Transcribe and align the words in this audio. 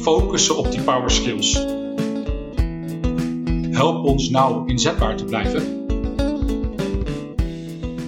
focussen 0.00 0.56
op 0.56 0.70
die 0.70 0.82
power 0.82 1.10
skills. 1.10 1.54
Help 3.70 4.04
ons 4.04 4.30
nou 4.30 4.68
inzetbaar 4.68 5.16
te 5.16 5.24
blijven. 5.24 5.78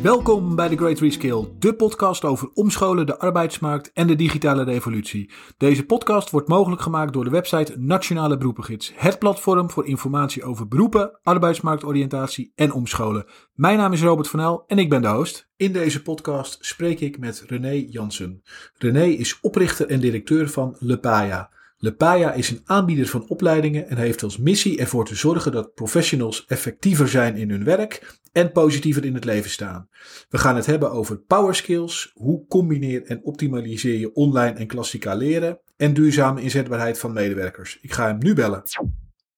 Welkom 0.03 0.57
bij 0.57 0.69
de 0.69 0.77
Great 0.77 0.99
Reskill, 0.99 1.49
de 1.59 1.75
podcast 1.75 2.25
over 2.25 2.51
omscholen, 2.55 3.07
de 3.07 3.19
arbeidsmarkt 3.19 3.93
en 3.93 4.07
de 4.07 4.17
digitale 4.17 4.65
revolutie. 4.65 5.31
Deze 5.57 5.87
podcast 5.87 6.31
wordt 6.31 6.49
mogelijk 6.49 6.83
gemaakt 6.83 7.13
door 7.13 7.25
de 7.25 7.31
website 7.31 7.75
Nationale 7.79 8.37
Beroepengids, 8.37 8.93
het 8.95 9.19
platform 9.19 9.71
voor 9.71 9.87
informatie 9.87 10.45
over 10.45 10.69
beroepen, 10.69 11.19
arbeidsmarktoriëntatie 11.23 12.53
en 12.55 12.73
omscholen. 12.73 13.27
Mijn 13.55 13.79
naam 13.79 13.93
is 13.93 14.03
Robert 14.03 14.29
van 14.29 14.41
El 14.41 14.65
en 14.67 14.79
ik 14.79 14.89
ben 14.89 15.03
de 15.03 15.09
host. 15.09 15.51
In 15.57 15.73
deze 15.73 16.03
podcast 16.03 16.59
spreek 16.61 17.01
ik 17.01 17.19
met 17.19 17.45
René 17.47 17.87
Jansen. 17.89 18.43
René 18.79 19.05
is 19.05 19.41
oprichter 19.41 19.87
en 19.87 20.01
directeur 20.01 20.49
van 20.51 20.77
Lepaya. 20.79 21.51
Lepaya 21.85 22.33
is 22.33 22.51
een 22.51 22.61
aanbieder 22.65 23.07
van 23.07 23.29
opleidingen 23.29 23.89
en 23.89 23.97
heeft 23.97 24.23
als 24.23 24.39
missie 24.39 24.79
ervoor 24.79 25.05
te 25.05 25.15
zorgen 25.15 25.53
dat 25.53 25.75
professionals 25.75 26.45
effectiever 26.47 27.09
zijn 27.09 27.37
in 27.37 27.51
hun 27.51 27.65
werk 27.65 28.21
en 28.33 28.53
positiever 28.53 29.05
in 29.05 29.15
het 29.15 29.25
leven 29.25 29.51
staan. 29.51 29.89
We 30.29 30.39
gaan 30.39 30.57
het 30.57 30.67
hebben 30.67 30.91
over 30.91 31.19
power 31.19 31.55
skills, 31.55 32.13
hoe 32.15 32.47
combineer 32.47 33.03
en 33.03 33.25
optimaliseer 33.25 33.99
je 33.99 34.15
online 34.15 34.53
en 34.53 34.67
klassica 34.67 35.15
leren 35.15 35.61
en 35.77 35.95
duurzame 35.95 36.43
inzetbaarheid 36.43 36.99
van 36.99 37.13
medewerkers. 37.13 37.79
Ik 37.81 37.93
ga 37.93 38.07
hem 38.07 38.19
nu 38.19 38.35
bellen. 38.35 38.63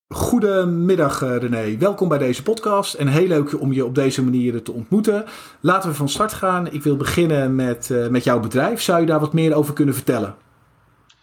Goedemiddag 0.07 1.21
eh, 1.21 1.37
René, 1.37 1.77
welkom 1.77 2.07
bij 2.07 2.17
deze 2.17 2.43
podcast 2.43 2.93
en 2.93 3.07
heel 3.07 3.27
leuk 3.27 3.61
om 3.61 3.73
je 3.73 3.85
op 3.85 3.95
deze 3.95 4.23
manier 4.23 4.63
te 4.63 4.71
ontmoeten. 4.71 5.25
Laten 5.61 5.89
we 5.89 5.95
van 5.95 6.09
start 6.09 6.33
gaan. 6.33 6.71
Ik 6.71 6.83
wil 6.83 6.97
beginnen 6.97 7.55
met, 7.55 7.89
uh, 7.91 8.07
met 8.07 8.23
jouw 8.23 8.39
bedrijf. 8.39 8.81
Zou 8.81 8.99
je 8.99 9.05
daar 9.05 9.19
wat 9.19 9.33
meer 9.33 9.53
over 9.53 9.73
kunnen 9.73 9.95
vertellen? 9.95 10.44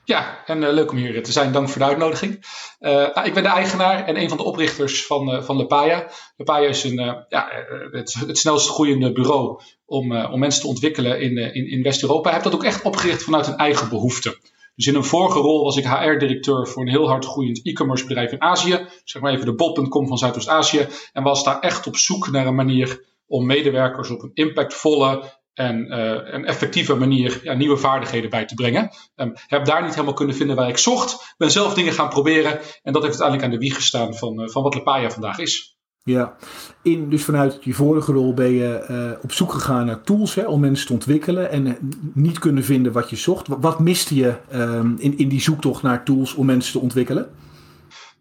Ja, 0.05 0.45
en 0.47 0.63
uh, 0.63 0.73
leuk 0.73 0.91
om 0.91 0.97
hier 0.97 1.23
te 1.23 1.33
zijn. 1.33 1.53
Dank 1.53 1.69
voor 1.69 1.81
de 1.81 1.87
uitnodiging. 1.87 2.33
Uh, 2.81 2.91
nou, 2.91 3.27
ik 3.27 3.35
ben 3.35 3.43
de 3.43 3.49
eigenaar 3.49 4.07
en 4.07 4.21
een 4.21 4.29
van 4.29 4.37
de 4.37 4.45
oprichters 4.45 5.07
van, 5.07 5.45
van 5.45 5.57
Lepaya. 5.57 6.11
Lepaya 6.37 6.69
is 6.69 6.85
een, 6.85 7.25
ja, 7.29 7.49
het, 7.91 8.15
het 8.27 8.39
snelst 8.39 8.69
groeiende 8.69 9.13
bureau 9.13 9.61
om, 9.85 10.17
om 10.17 10.39
mensen 10.39 10.61
te 10.61 10.69
ontwikkelen 10.69 11.21
in, 11.21 11.37
in, 11.37 11.71
in 11.71 11.83
West-Europa. 11.83 12.23
Hij 12.23 12.33
heeft 12.33 12.45
dat 12.45 12.55
ook 12.55 12.65
echt 12.65 12.83
opgericht 12.83 13.23
vanuit 13.23 13.47
een 13.47 13.57
eigen 13.57 13.89
behoefte. 13.89 14.39
Dus 14.75 14.87
in 14.87 14.95
een 14.95 15.05
vorige 15.05 15.39
rol 15.39 15.65
was 15.65 15.77
ik 15.77 15.87
HR-directeur 15.87 16.69
voor 16.69 16.83
een 16.83 16.89
heel 16.89 17.09
hard 17.09 17.25
groeiend 17.25 17.61
e-commerce 17.67 18.07
bedrijf 18.07 18.33
in 18.33 18.43
Azië. 18.43 18.87
Zeg 19.05 19.23
maar 19.23 19.33
even 19.33 19.47
de 19.47 19.55
bol.com 19.55 20.09
van 20.09 20.19
Zuidoost-Azië. 20.19 20.87
En 21.13 21.23
was 21.23 21.45
daar 21.45 21.61
echt 21.61 21.87
op 21.87 21.97
zoek 21.97 22.31
naar 22.31 22.47
een 22.47 22.55
manier 22.55 23.05
om 23.27 23.47
medewerkers 23.47 24.11
op 24.11 24.23
een 24.23 24.31
impactvolle 24.35 25.41
en 25.55 25.87
uh, 25.87 26.11
een 26.25 26.45
effectieve 26.45 26.95
manier 26.95 27.41
ja, 27.43 27.53
nieuwe 27.53 27.77
vaardigheden 27.77 28.31
bij 28.31 28.45
te 28.45 28.55
brengen. 28.55 28.91
Um, 29.17 29.33
heb 29.47 29.65
daar 29.65 29.83
niet 29.83 29.95
helemaal 29.95 30.15
kunnen 30.15 30.37
vinden 30.37 30.57
waar 30.57 30.69
ik 30.69 30.79
zocht. 30.79 31.35
Ben 31.39 31.51
zelf 31.51 31.75
dingen 31.75 31.93
gaan 31.93 32.09
proberen 32.09 32.59
en 32.83 32.93
dat 32.93 33.03
heeft 33.03 33.21
uiteindelijk 33.21 33.43
aan 33.43 33.51
de 33.51 33.67
wieg 33.67 33.75
gestaan 33.75 34.15
van, 34.15 34.41
uh, 34.41 34.49
van 34.49 34.63
wat 34.63 34.75
Lepaya 34.75 35.11
vandaag 35.11 35.39
is. 35.39 35.77
Ja, 36.05 36.37
in, 36.83 37.11
dus 37.11 37.25
vanuit 37.25 37.59
je 37.61 37.73
vorige 37.73 38.13
rol 38.13 38.35
ben 38.35 38.53
je 38.53 38.87
uh, 38.91 39.23
op 39.23 39.33
zoek 39.33 39.53
gegaan 39.53 39.87
naar 39.87 40.03
tools 40.03 40.35
hè, 40.35 40.47
om 40.47 40.61
mensen 40.61 40.87
te 40.87 40.93
ontwikkelen 40.93 41.51
en 41.51 41.79
niet 42.15 42.39
kunnen 42.39 42.65
vinden 42.65 42.93
wat 42.93 43.11
je 43.11 43.17
zocht. 43.17 43.49
Wat, 43.49 43.59
wat 43.61 43.81
miste 43.81 44.15
je 44.15 44.37
um, 44.53 44.97
in, 44.99 45.19
in 45.19 45.29
die 45.29 45.41
zoektocht 45.41 45.83
naar 45.83 46.05
tools 46.05 46.35
om 46.35 46.47
mensen 46.47 46.73
te 46.73 46.79
ontwikkelen? 46.79 47.31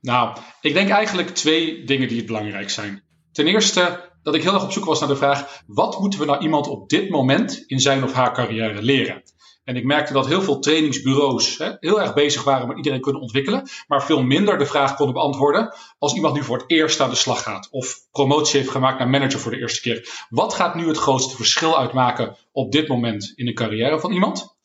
Nou, 0.02 0.38
ik 0.62 0.74
denk 0.74 0.90
eigenlijk 0.90 1.30
twee 1.30 1.84
dingen 1.84 2.08
die 2.08 2.18
het 2.18 2.26
belangrijk 2.26 2.70
zijn. 2.70 3.04
Ten 3.32 3.48
eerste 3.48 4.11
dat 4.24 4.36
ik 4.36 4.44
heel 4.44 4.54
erg 4.54 4.64
op 4.64 4.72
zoek 4.72 4.86
was 4.86 5.00
naar 5.00 5.10
de 5.10 5.16
vraag: 5.16 5.62
wat 5.68 6.00
moeten 6.00 6.20
we 6.20 6.26
nou 6.26 6.42
iemand 6.42 6.68
op 6.68 6.90
dit 6.90 7.10
moment 7.10 7.64
in 7.68 7.80
zijn 7.80 8.04
of 8.04 8.14
haar 8.14 8.34
carrière 8.34 8.82
leren? 8.82 9.24
En 9.64 9.76
ik 9.76 9.84
merkte 9.84 10.14
dat 10.14 10.28
heel 10.28 10.42
veel 10.42 10.60
trainingsbureaus 10.60 11.58
hè, 11.58 11.72
heel 11.80 12.02
erg 12.02 12.14
bezig 12.14 12.44
waren 12.44 12.68
met 12.68 12.78
iedereen 12.78 13.02
kunnen 13.02 13.22
ontwikkelen, 13.22 13.70
maar 13.88 14.04
veel 14.04 14.24
minder 14.24 14.58
de 14.58 14.66
vraag 14.66 14.96
konden 14.96 15.16
beantwoorden 15.16 15.76
als 16.00 16.14
iemand 16.14 16.34
nu 16.34 16.44
voor 16.44 16.58
het 16.58 16.72
eerst 16.72 17.00
aan 17.00 17.10
de 17.10 17.16
slag 17.16 17.44
gaat 17.44 17.68
of 17.72 17.98
promotie 18.12 18.60
heeft 18.60 18.72
gemaakt 18.72 19.00
naar 19.00 19.10
manager 19.10 19.40
voor 19.40 19.52
de 19.52 19.60
eerste 19.60 19.82
keer. 19.82 20.26
Wat 20.30 20.54
gaat 20.54 20.76
nu 20.76 20.88
het 20.88 20.98
grootste 20.98 21.36
verschil 21.36 21.80
uitmaken 21.80 22.38
op 22.52 22.72
dit 22.72 22.88
moment 22.88 23.32
in 23.36 23.46
de 23.46 23.54
carrière 23.54 24.00
van 24.00 24.12
iemand? 24.12 24.56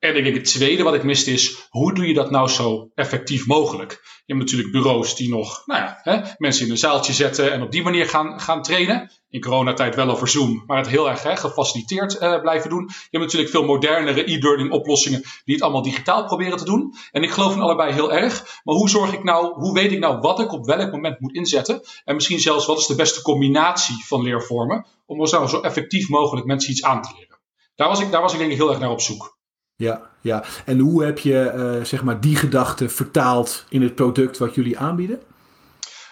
En 0.00 0.16
ik 0.16 0.24
denk 0.24 0.36
het 0.36 0.44
tweede 0.44 0.82
wat 0.82 0.94
ik 0.94 1.02
miste 1.02 1.32
is, 1.32 1.66
hoe 1.70 1.94
doe 1.94 2.06
je 2.06 2.14
dat 2.14 2.30
nou 2.30 2.48
zo 2.48 2.90
effectief 2.94 3.46
mogelijk? 3.46 3.90
Je 4.24 4.34
hebt 4.34 4.38
natuurlijk 4.38 4.72
bureaus 4.72 5.16
die 5.16 5.28
nog 5.28 5.62
nou 5.66 5.80
ja, 5.80 6.00
hè, 6.02 6.20
mensen 6.36 6.64
in 6.64 6.70
een 6.70 6.78
zaaltje 6.78 7.12
zetten 7.12 7.52
en 7.52 7.62
op 7.62 7.70
die 7.70 7.82
manier 7.82 8.06
gaan, 8.06 8.40
gaan 8.40 8.62
trainen. 8.62 9.10
In 9.28 9.40
coronatijd 9.40 9.94
wel 9.94 10.10
over 10.10 10.28
Zoom, 10.28 10.62
maar 10.66 10.76
het 10.76 10.88
heel 10.88 11.10
erg 11.10 11.22
hè, 11.22 11.36
gefaciliteerd 11.36 12.22
uh, 12.22 12.40
blijven 12.40 12.70
doen. 12.70 12.84
Je 12.88 13.18
hebt 13.18 13.24
natuurlijk 13.24 13.50
veel 13.50 13.64
modernere 13.64 14.32
e-learning 14.32 14.72
oplossingen 14.72 15.22
die 15.44 15.54
het 15.54 15.62
allemaal 15.62 15.82
digitaal 15.82 16.24
proberen 16.24 16.58
te 16.58 16.64
doen. 16.64 16.94
En 17.10 17.22
ik 17.22 17.30
geloof 17.30 17.54
in 17.54 17.60
allebei 17.60 17.92
heel 17.92 18.12
erg. 18.12 18.60
Maar 18.64 18.74
hoe 18.74 18.88
zorg 18.88 19.12
ik 19.12 19.24
nou, 19.24 19.52
hoe 19.54 19.74
weet 19.74 19.92
ik 19.92 19.98
nou 19.98 20.18
wat 20.18 20.40
ik 20.40 20.52
op 20.52 20.66
welk 20.66 20.92
moment 20.92 21.20
moet 21.20 21.34
inzetten? 21.34 21.82
En 22.04 22.14
misschien 22.14 22.40
zelfs 22.40 22.66
wat 22.66 22.78
is 22.78 22.86
de 22.86 22.94
beste 22.94 23.22
combinatie 23.22 24.04
van 24.06 24.22
leervormen 24.22 24.86
om 25.06 25.26
zo, 25.26 25.46
zo 25.46 25.60
effectief 25.60 26.08
mogelijk 26.08 26.46
mensen 26.46 26.70
iets 26.70 26.82
aan 26.82 27.02
te 27.02 27.12
leren? 27.18 27.38
Daar 27.74 27.88
was 27.88 28.00
ik, 28.00 28.10
daar 28.10 28.22
was 28.22 28.32
ik 28.32 28.38
denk 28.38 28.50
ik 28.50 28.56
heel 28.56 28.70
erg 28.70 28.78
naar 28.78 28.90
op 28.90 29.00
zoek. 29.00 29.38
Ja, 29.80 30.10
ja. 30.20 30.44
En 30.64 30.78
hoe 30.78 31.04
heb 31.04 31.18
je 31.18 31.52
uh, 31.56 31.84
zeg 31.84 32.02
maar 32.02 32.20
die 32.20 32.36
gedachte 32.36 32.88
vertaald 32.88 33.64
in 33.68 33.82
het 33.82 33.94
product 33.94 34.38
wat 34.38 34.54
jullie 34.54 34.78
aanbieden? 34.78 35.20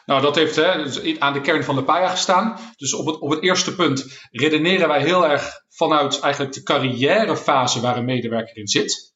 Nou, 0.06 0.22
dat 0.22 0.34
heeft 0.34 0.56
hè, 0.56 0.82
dus 0.82 1.18
aan 1.18 1.32
de 1.32 1.40
kern 1.40 1.64
van 1.64 1.76
de 1.76 1.84
PAIA 1.84 2.08
gestaan. 2.08 2.58
Dus 2.76 2.94
op 2.94 3.06
het, 3.06 3.18
op 3.18 3.30
het 3.30 3.42
eerste 3.42 3.74
punt 3.74 4.26
redeneren 4.30 4.88
wij 4.88 5.02
heel 5.02 5.26
erg 5.26 5.50
vanuit 5.68 6.20
eigenlijk 6.20 6.54
de 6.54 6.62
carrièrefase 6.62 7.80
waar 7.80 7.96
een 7.96 8.04
medewerker 8.04 8.56
in 8.56 8.68
zit. 8.68 9.14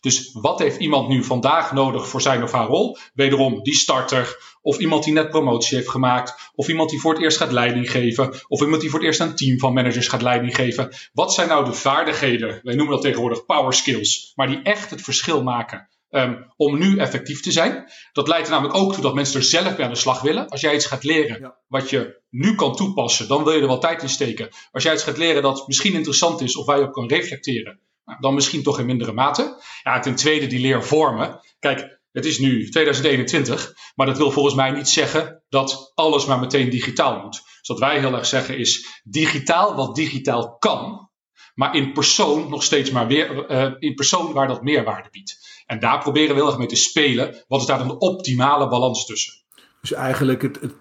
Dus 0.00 0.32
wat 0.32 0.58
heeft 0.58 0.78
iemand 0.78 1.08
nu 1.08 1.24
vandaag 1.24 1.72
nodig 1.72 2.08
voor 2.08 2.20
zijn 2.22 2.42
of 2.42 2.52
haar 2.52 2.66
rol? 2.66 2.96
Wederom 3.14 3.62
die 3.62 3.74
starter, 3.74 4.51
of 4.62 4.78
iemand 4.78 5.04
die 5.04 5.12
net 5.12 5.30
promotie 5.30 5.76
heeft 5.76 5.88
gemaakt, 5.88 6.50
of 6.54 6.68
iemand 6.68 6.90
die 6.90 7.00
voor 7.00 7.12
het 7.12 7.22
eerst 7.22 7.36
gaat 7.36 7.52
leiding 7.52 7.90
geven, 7.90 8.34
of 8.48 8.60
iemand 8.60 8.80
die 8.80 8.90
voor 8.90 8.98
het 8.98 9.08
eerst 9.08 9.20
een 9.20 9.36
team 9.36 9.58
van 9.58 9.72
managers 9.72 10.08
gaat 10.08 10.22
leiding 10.22 10.54
geven. 10.54 10.92
Wat 11.12 11.34
zijn 11.34 11.48
nou 11.48 11.64
de 11.64 11.72
vaardigheden, 11.72 12.60
wij 12.62 12.74
noemen 12.74 12.94
dat 12.94 13.02
tegenwoordig 13.02 13.46
power 13.46 13.72
skills, 13.72 14.32
maar 14.34 14.46
die 14.46 14.62
echt 14.62 14.90
het 14.90 15.02
verschil 15.02 15.42
maken 15.42 15.88
um, 16.10 16.46
om 16.56 16.78
nu 16.78 16.98
effectief 16.98 17.40
te 17.40 17.52
zijn? 17.52 17.90
Dat 18.12 18.28
leidt 18.28 18.46
er 18.46 18.52
namelijk 18.52 18.76
ook 18.76 18.92
toe 18.92 19.02
dat 19.02 19.14
mensen 19.14 19.40
er 19.40 19.46
zelf 19.46 19.76
mee 19.76 19.86
aan 19.86 19.92
de 19.92 19.98
slag 19.98 20.20
willen. 20.20 20.48
Als 20.48 20.60
jij 20.60 20.74
iets 20.74 20.86
gaat 20.86 21.04
leren 21.04 21.54
wat 21.68 21.90
je 21.90 22.20
nu 22.30 22.54
kan 22.54 22.76
toepassen, 22.76 23.28
dan 23.28 23.44
wil 23.44 23.52
je 23.52 23.60
er 23.60 23.66
wel 23.66 23.78
tijd 23.78 24.02
in 24.02 24.08
steken. 24.08 24.48
Als 24.72 24.82
jij 24.82 24.92
iets 24.92 25.02
gaat 25.02 25.18
leren 25.18 25.42
dat 25.42 25.66
misschien 25.66 25.94
interessant 25.94 26.40
is 26.40 26.56
of 26.56 26.66
waar 26.66 26.78
je 26.78 26.84
op 26.84 26.92
kan 26.92 27.08
reflecteren, 27.08 27.80
nou, 28.04 28.20
dan 28.20 28.34
misschien 28.34 28.62
toch 28.62 28.78
in 28.78 28.86
mindere 28.86 29.12
mate. 29.12 29.62
Ja, 29.82 30.00
ten 30.00 30.14
tweede 30.14 30.46
die 30.46 30.60
leervormen. 30.60 31.40
Kijk, 31.58 32.00
het 32.12 32.24
is 32.24 32.38
nu 32.38 32.68
2021, 32.68 33.72
maar 33.94 34.06
dat 34.06 34.16
wil 34.16 34.30
volgens 34.30 34.54
mij 34.54 34.70
niet 34.70 34.88
zeggen 34.88 35.42
dat 35.48 35.92
alles 35.94 36.26
maar 36.26 36.38
meteen 36.38 36.70
digitaal 36.70 37.20
moet. 37.22 37.42
Dus 37.58 37.68
wat 37.68 37.78
wij 37.78 37.98
heel 37.98 38.14
erg 38.14 38.26
zeggen 38.26 38.58
is 38.58 39.00
digitaal 39.04 39.74
wat 39.74 39.94
digitaal 39.94 40.56
kan, 40.58 41.10
maar 41.54 41.74
in 41.76 41.92
persoon 41.92 42.50
nog 42.50 42.62
steeds 42.62 42.90
maar 42.90 43.06
weer, 43.06 43.50
uh, 43.50 43.72
in 43.78 43.94
persoon 43.94 44.32
waar 44.32 44.48
dat 44.48 44.62
meerwaarde 44.62 45.08
biedt. 45.10 45.62
En 45.66 45.80
daar 45.80 45.98
proberen 45.98 46.28
we 46.28 46.40
heel 46.40 46.46
erg 46.46 46.58
mee 46.58 46.66
te 46.66 46.76
spelen. 46.76 47.44
Wat 47.48 47.60
is 47.60 47.66
daar 47.66 47.78
dan 47.78 47.88
de 47.88 47.98
optimale 47.98 48.68
balans 48.68 49.06
tussen? 49.06 49.42
Dus 49.80 49.92
eigenlijk 49.92 50.42
het, 50.42 50.60
het 50.60 50.74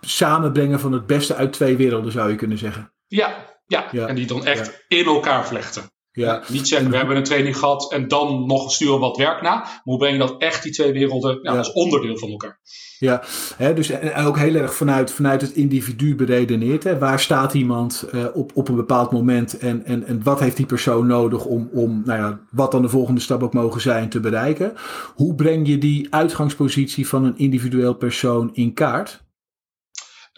samenbrengen 0.00 0.80
van 0.80 0.92
het 0.92 1.06
beste 1.06 1.34
uit 1.34 1.52
twee 1.52 1.76
werelden 1.76 2.12
zou 2.12 2.30
je 2.30 2.36
kunnen 2.36 2.58
zeggen. 2.58 2.92
Ja, 3.06 3.58
ja. 3.66 3.88
ja. 3.90 4.06
en 4.06 4.14
die 4.14 4.26
dan 4.26 4.46
echt 4.46 4.84
in 4.88 5.04
elkaar 5.04 5.46
vlechten. 5.46 5.90
Ja. 6.24 6.42
Niet 6.48 6.68
zeggen, 6.68 6.90
we 6.90 6.96
hebben 6.96 7.16
een 7.16 7.22
training 7.22 7.58
gehad 7.58 7.92
en 7.92 8.08
dan 8.08 8.46
nog 8.46 8.72
sturen 8.72 9.00
wat 9.00 9.16
werk 9.16 9.42
na. 9.42 9.54
Maar 9.54 9.80
hoe 9.82 9.98
breng 9.98 10.12
je 10.12 10.18
dat 10.18 10.34
echt, 10.38 10.62
die 10.62 10.72
twee 10.72 10.92
werelden, 10.92 11.38
ja, 11.42 11.56
als 11.56 11.72
onderdeel 11.72 12.18
van 12.18 12.30
elkaar? 12.30 12.60
Ja, 12.98 13.22
hè, 13.56 13.74
dus 13.74 13.90
en 13.90 14.24
ook 14.24 14.38
heel 14.38 14.54
erg 14.54 14.74
vanuit, 14.74 15.12
vanuit 15.12 15.40
het 15.40 15.52
individu 15.52 16.14
beredeneerd. 16.14 16.84
Hè. 16.84 16.98
Waar 16.98 17.20
staat 17.20 17.54
iemand 17.54 18.08
uh, 18.14 18.24
op, 18.34 18.50
op 18.54 18.68
een 18.68 18.76
bepaald 18.76 19.12
moment 19.12 19.58
en, 19.58 19.84
en, 19.84 20.06
en 20.06 20.22
wat 20.22 20.40
heeft 20.40 20.56
die 20.56 20.66
persoon 20.66 21.06
nodig 21.06 21.44
om, 21.44 21.70
om 21.72 22.02
nou 22.04 22.20
ja, 22.20 22.40
wat 22.50 22.72
dan 22.72 22.82
de 22.82 22.88
volgende 22.88 23.20
stap 23.20 23.42
ook 23.42 23.54
mogen 23.54 23.80
zijn 23.80 24.08
te 24.08 24.20
bereiken? 24.20 24.72
Hoe 25.14 25.34
breng 25.34 25.68
je 25.68 25.78
die 25.78 26.06
uitgangspositie 26.10 27.08
van 27.08 27.24
een 27.24 27.38
individueel 27.38 27.94
persoon 27.94 28.50
in 28.52 28.74
kaart? 28.74 29.24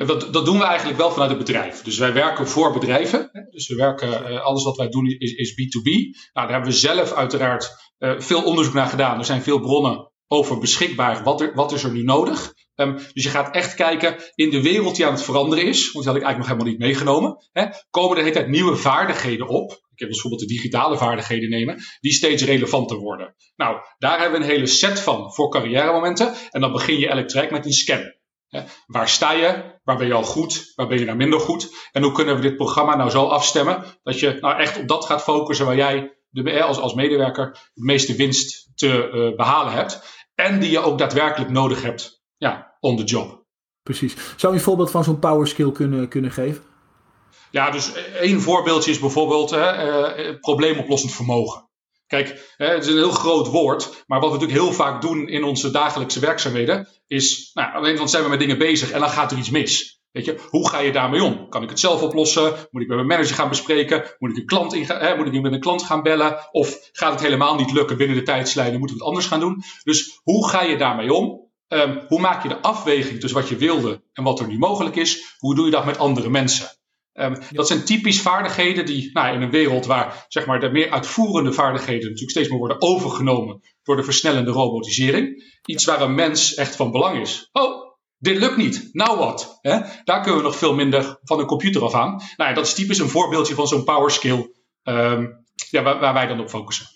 Dat, 0.07 0.33
dat 0.33 0.45
doen 0.45 0.59
we 0.59 0.65
eigenlijk 0.65 0.99
wel 0.99 1.11
vanuit 1.11 1.31
het 1.31 1.39
bedrijf. 1.39 1.83
Dus 1.83 1.99
wij 1.99 2.13
werken 2.13 2.49
voor 2.49 2.73
bedrijven. 2.73 3.31
Dus 3.51 3.69
we 3.69 3.75
werken, 3.75 4.09
uh, 4.09 4.41
alles 4.41 4.65
wat 4.65 4.77
wij 4.77 4.89
doen 4.89 5.07
is, 5.07 5.33
is 5.33 5.53
B2B. 5.53 5.91
Nou, 6.33 6.47
daar 6.47 6.51
hebben 6.51 6.71
we 6.71 6.77
zelf 6.77 7.13
uiteraard 7.13 7.71
uh, 7.99 8.21
veel 8.21 8.43
onderzoek 8.43 8.75
naar 8.75 8.87
gedaan. 8.87 9.19
Er 9.19 9.25
zijn 9.25 9.43
veel 9.43 9.61
bronnen 9.61 10.11
over 10.27 10.59
beschikbaar. 10.59 11.23
Wat, 11.23 11.41
er, 11.41 11.55
wat 11.55 11.73
is 11.73 11.83
er 11.83 11.93
nu 11.93 12.03
nodig? 12.03 12.55
Um, 12.75 12.95
dus 12.95 13.25
je 13.25 13.29
gaat 13.29 13.55
echt 13.55 13.75
kijken 13.75 14.17
in 14.35 14.51
de 14.51 14.63
wereld 14.63 14.97
die 14.97 15.07
aan 15.07 15.13
het 15.13 15.23
veranderen 15.23 15.65
is. 15.65 15.93
Want 15.93 16.05
die 16.05 16.13
had 16.13 16.17
ik 16.17 16.27
eigenlijk 16.27 16.39
nog 16.39 16.47
helemaal 16.47 16.73
niet 16.73 16.79
meegenomen. 16.79 17.49
Hè, 17.53 17.67
komen 17.91 18.11
er 18.11 18.17
de 18.17 18.23
hele 18.23 18.35
tijd 18.35 18.49
nieuwe 18.49 18.77
vaardigheden 18.77 19.49
op. 19.49 19.71
Ik 19.71 19.99
heb 19.99 20.09
bijvoorbeeld 20.09 20.41
de 20.41 20.55
digitale 20.55 20.97
vaardigheden 20.97 21.51
nemen. 21.51 21.83
Die 22.01 22.13
steeds 22.13 22.43
relevanter 22.43 22.97
worden. 22.97 23.35
Nou, 23.57 23.77
daar 23.99 24.21
hebben 24.21 24.39
we 24.39 24.45
een 24.45 24.53
hele 24.53 24.67
set 24.67 25.01
van 25.01 25.33
voor 25.33 25.51
carrière 25.51 25.93
momenten. 25.93 26.35
En 26.51 26.61
dan 26.61 26.73
begin 26.73 26.99
je 26.99 27.09
elk 27.09 27.29
traject 27.29 27.53
met 27.53 27.67
een 27.67 27.73
scan. 27.73 28.17
Waar 28.87 29.09
sta 29.09 29.33
je? 29.33 29.79
Waar 29.85 29.97
ben 29.97 30.07
je 30.07 30.13
al 30.13 30.23
goed? 30.23 30.73
Waar 30.75 30.87
ben 30.87 30.99
je 30.99 31.05
nou 31.05 31.17
minder 31.17 31.41
goed? 31.41 31.89
En 31.93 32.03
hoe 32.03 32.13
kunnen 32.13 32.37
we 32.37 32.41
dit 32.41 32.57
programma 32.57 32.97
nou 32.97 33.11
zo 33.11 33.27
afstemmen 33.27 33.85
dat 34.03 34.21
je 34.21 34.37
nou 34.41 34.59
echt 34.59 34.79
op 34.79 34.89
dat 34.89 35.05
gaat 35.05 35.23
focussen 35.23 35.67
waar 35.67 35.77
jij 35.77 36.19
de, 36.31 36.63
als, 36.63 36.79
als 36.79 36.95
medewerker 36.95 37.71
de 37.75 37.85
meeste 37.85 38.15
winst 38.15 38.71
te 38.75 39.11
uh, 39.13 39.37
behalen 39.37 39.73
hebt. 39.73 40.03
en 40.35 40.61
die 40.61 40.71
je 40.71 40.79
ook 40.79 40.99
daadwerkelijk 40.99 41.51
nodig 41.51 41.83
hebt 41.83 42.23
ja, 42.37 42.77
on 42.81 42.97
the 42.97 43.05
job. 43.05 43.45
Precies. 43.83 44.17
Zou 44.37 44.53
je 44.53 44.59
een 44.59 44.65
voorbeeld 44.65 44.91
van 44.91 45.05
zo'n 45.05 45.19
power 45.19 45.47
skill 45.47 45.73
kunnen, 45.73 46.09
kunnen 46.09 46.31
geven? 46.31 46.63
Ja, 47.51 47.71
dus 47.71 47.93
één 48.21 48.41
voorbeeldje 48.41 48.91
is 48.91 48.99
bijvoorbeeld 48.99 49.51
hè, 49.51 50.29
uh, 50.31 50.41
probleemoplossend 50.41 51.13
vermogen. 51.13 51.68
Kijk, 52.09 52.55
het 52.57 52.85
is 52.85 52.91
een 52.91 52.97
heel 52.97 53.11
groot 53.11 53.47
woord, 53.47 54.05
maar 54.07 54.21
wat 54.21 54.31
we 54.31 54.39
natuurlijk 54.39 54.65
heel 54.65 54.73
vaak 54.73 55.01
doen 55.01 55.29
in 55.29 55.45
onze 55.45 55.71
dagelijkse 55.71 56.21
werkzaamheden 56.21 56.89
is, 57.07 57.51
nou, 57.55 57.75
aan 57.75 57.97
de 57.97 58.09
zijn 58.09 58.23
we 58.23 58.29
met 58.29 58.39
dingen 58.39 58.59
bezig 58.59 58.91
en 58.91 59.01
dan 59.01 59.11
gaat 59.11 59.33
er 59.33 59.39
iets 59.39 59.51
mis. 59.51 60.01
Weet 60.13 60.25
je, 60.25 60.39
hoe 60.49 60.69
ga 60.69 60.79
je 60.79 60.93
daarmee 60.93 61.23
om? 61.23 61.49
Kan 61.49 61.63
ik 61.63 61.69
het 61.69 61.81
zelf 61.81 62.03
oplossen? 62.03 62.55
Moet 62.71 62.83
ik 62.83 62.89
met 62.89 62.97
mijn 62.97 63.07
manager 63.07 63.35
gaan 63.35 63.49
bespreken? 63.49 64.05
Moet 64.19 64.31
ik, 64.31 64.37
een 64.37 64.47
klant 64.47 64.75
in, 64.75 64.85
hè, 64.87 65.17
moet 65.17 65.27
ik 65.27 65.43
met 65.43 65.53
een 65.53 65.61
klant 65.61 65.83
gaan 65.83 66.03
bellen? 66.03 66.49
Of 66.51 66.89
gaat 66.93 67.13
het 67.13 67.21
helemaal 67.21 67.55
niet 67.55 67.73
lukken 67.73 67.97
binnen 67.97 68.17
de 68.17 68.23
tijdslijnen? 68.23 68.79
Moeten 68.79 68.97
we 68.97 69.03
het 69.03 69.13
anders 69.13 69.27
gaan 69.27 69.41
doen? 69.41 69.63
Dus 69.83 70.21
hoe 70.23 70.49
ga 70.49 70.63
je 70.63 70.77
daarmee 70.77 71.13
om? 71.13 71.47
Um, 71.69 72.05
hoe 72.09 72.21
maak 72.21 72.43
je 72.43 72.49
de 72.49 72.61
afweging 72.61 73.21
tussen 73.21 73.41
wat 73.41 73.49
je 73.49 73.57
wilde 73.57 74.03
en 74.13 74.25
wat 74.25 74.41
er 74.41 74.47
nu 74.47 74.59
mogelijk 74.59 74.97
is? 74.97 75.35
Hoe 75.39 75.55
doe 75.55 75.65
je 75.65 75.71
dat 75.71 75.85
met 75.85 75.99
andere 75.99 76.31
mensen? 76.31 76.69
Um, 77.21 77.37
Dat 77.51 77.67
zijn 77.67 77.85
typisch 77.85 78.21
vaardigheden 78.21 78.87
die 78.87 79.11
nou, 79.13 79.35
in 79.35 79.43
een 79.43 79.51
wereld 79.51 79.87
waar 79.87 80.27
zeg 80.29 80.47
maar, 80.47 80.61
de 80.61 80.71
meer 80.71 80.91
uitvoerende 80.91 81.53
vaardigheden 81.53 82.03
natuurlijk 82.03 82.31
steeds 82.31 82.49
meer 82.49 82.59
worden 82.59 82.83
overgenomen 82.83 83.61
door 83.83 83.97
de 83.97 84.03
versnellende 84.03 84.51
robotisering. 84.51 85.57
Iets 85.65 85.85
waar 85.85 86.01
een 86.01 86.15
mens 86.15 86.55
echt 86.55 86.77
van 86.77 86.91
belang 86.91 87.21
is. 87.21 87.49
Oh, 87.53 87.97
dit 88.19 88.37
lukt 88.37 88.57
niet. 88.57 88.89
Nou 88.93 89.19
wat? 89.19 89.59
Hè? 89.61 89.81
Daar 90.05 90.21
kunnen 90.21 90.41
we 90.41 90.47
nog 90.47 90.57
veel 90.57 90.75
minder 90.75 91.19
van 91.23 91.39
een 91.39 91.47
computer 91.47 91.83
af 91.83 91.95
aan. 91.95 92.11
Nou 92.37 92.51
ja, 92.51 92.53
dat 92.53 92.67
is 92.67 92.75
typisch 92.75 92.99
een 92.99 93.09
voorbeeldje 93.09 93.55
van 93.55 93.69
zo'n 93.69 93.85
power 93.85 94.11
skill 94.11 94.53
um, 94.83 95.45
ja, 95.71 95.83
waar, 95.83 96.01
waar 96.01 96.15
wij 96.15 96.27
dan 96.27 96.41
op 96.41 96.49
focussen. 96.49 96.87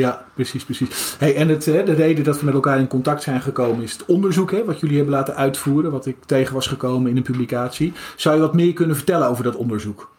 Ja, 0.00 0.26
precies, 0.34 0.64
precies. 0.64 1.14
Hey, 1.18 1.36
en 1.36 1.48
het, 1.48 1.64
de 1.64 1.92
reden 1.92 2.24
dat 2.24 2.38
we 2.38 2.44
met 2.44 2.54
elkaar 2.54 2.78
in 2.78 2.86
contact 2.86 3.22
zijn 3.22 3.40
gekomen 3.40 3.82
is 3.82 3.92
het 3.92 4.04
onderzoek 4.04 4.50
hè, 4.50 4.64
wat 4.64 4.80
jullie 4.80 4.96
hebben 4.96 5.14
laten 5.14 5.36
uitvoeren, 5.36 5.90
wat 5.90 6.06
ik 6.06 6.24
tegen 6.24 6.54
was 6.54 6.66
gekomen 6.66 7.10
in 7.10 7.16
een 7.16 7.22
publicatie. 7.22 7.92
Zou 8.16 8.34
je 8.34 8.40
wat 8.40 8.54
meer 8.54 8.72
kunnen 8.72 8.96
vertellen 8.96 9.28
over 9.28 9.44
dat 9.44 9.56
onderzoek? 9.56 10.12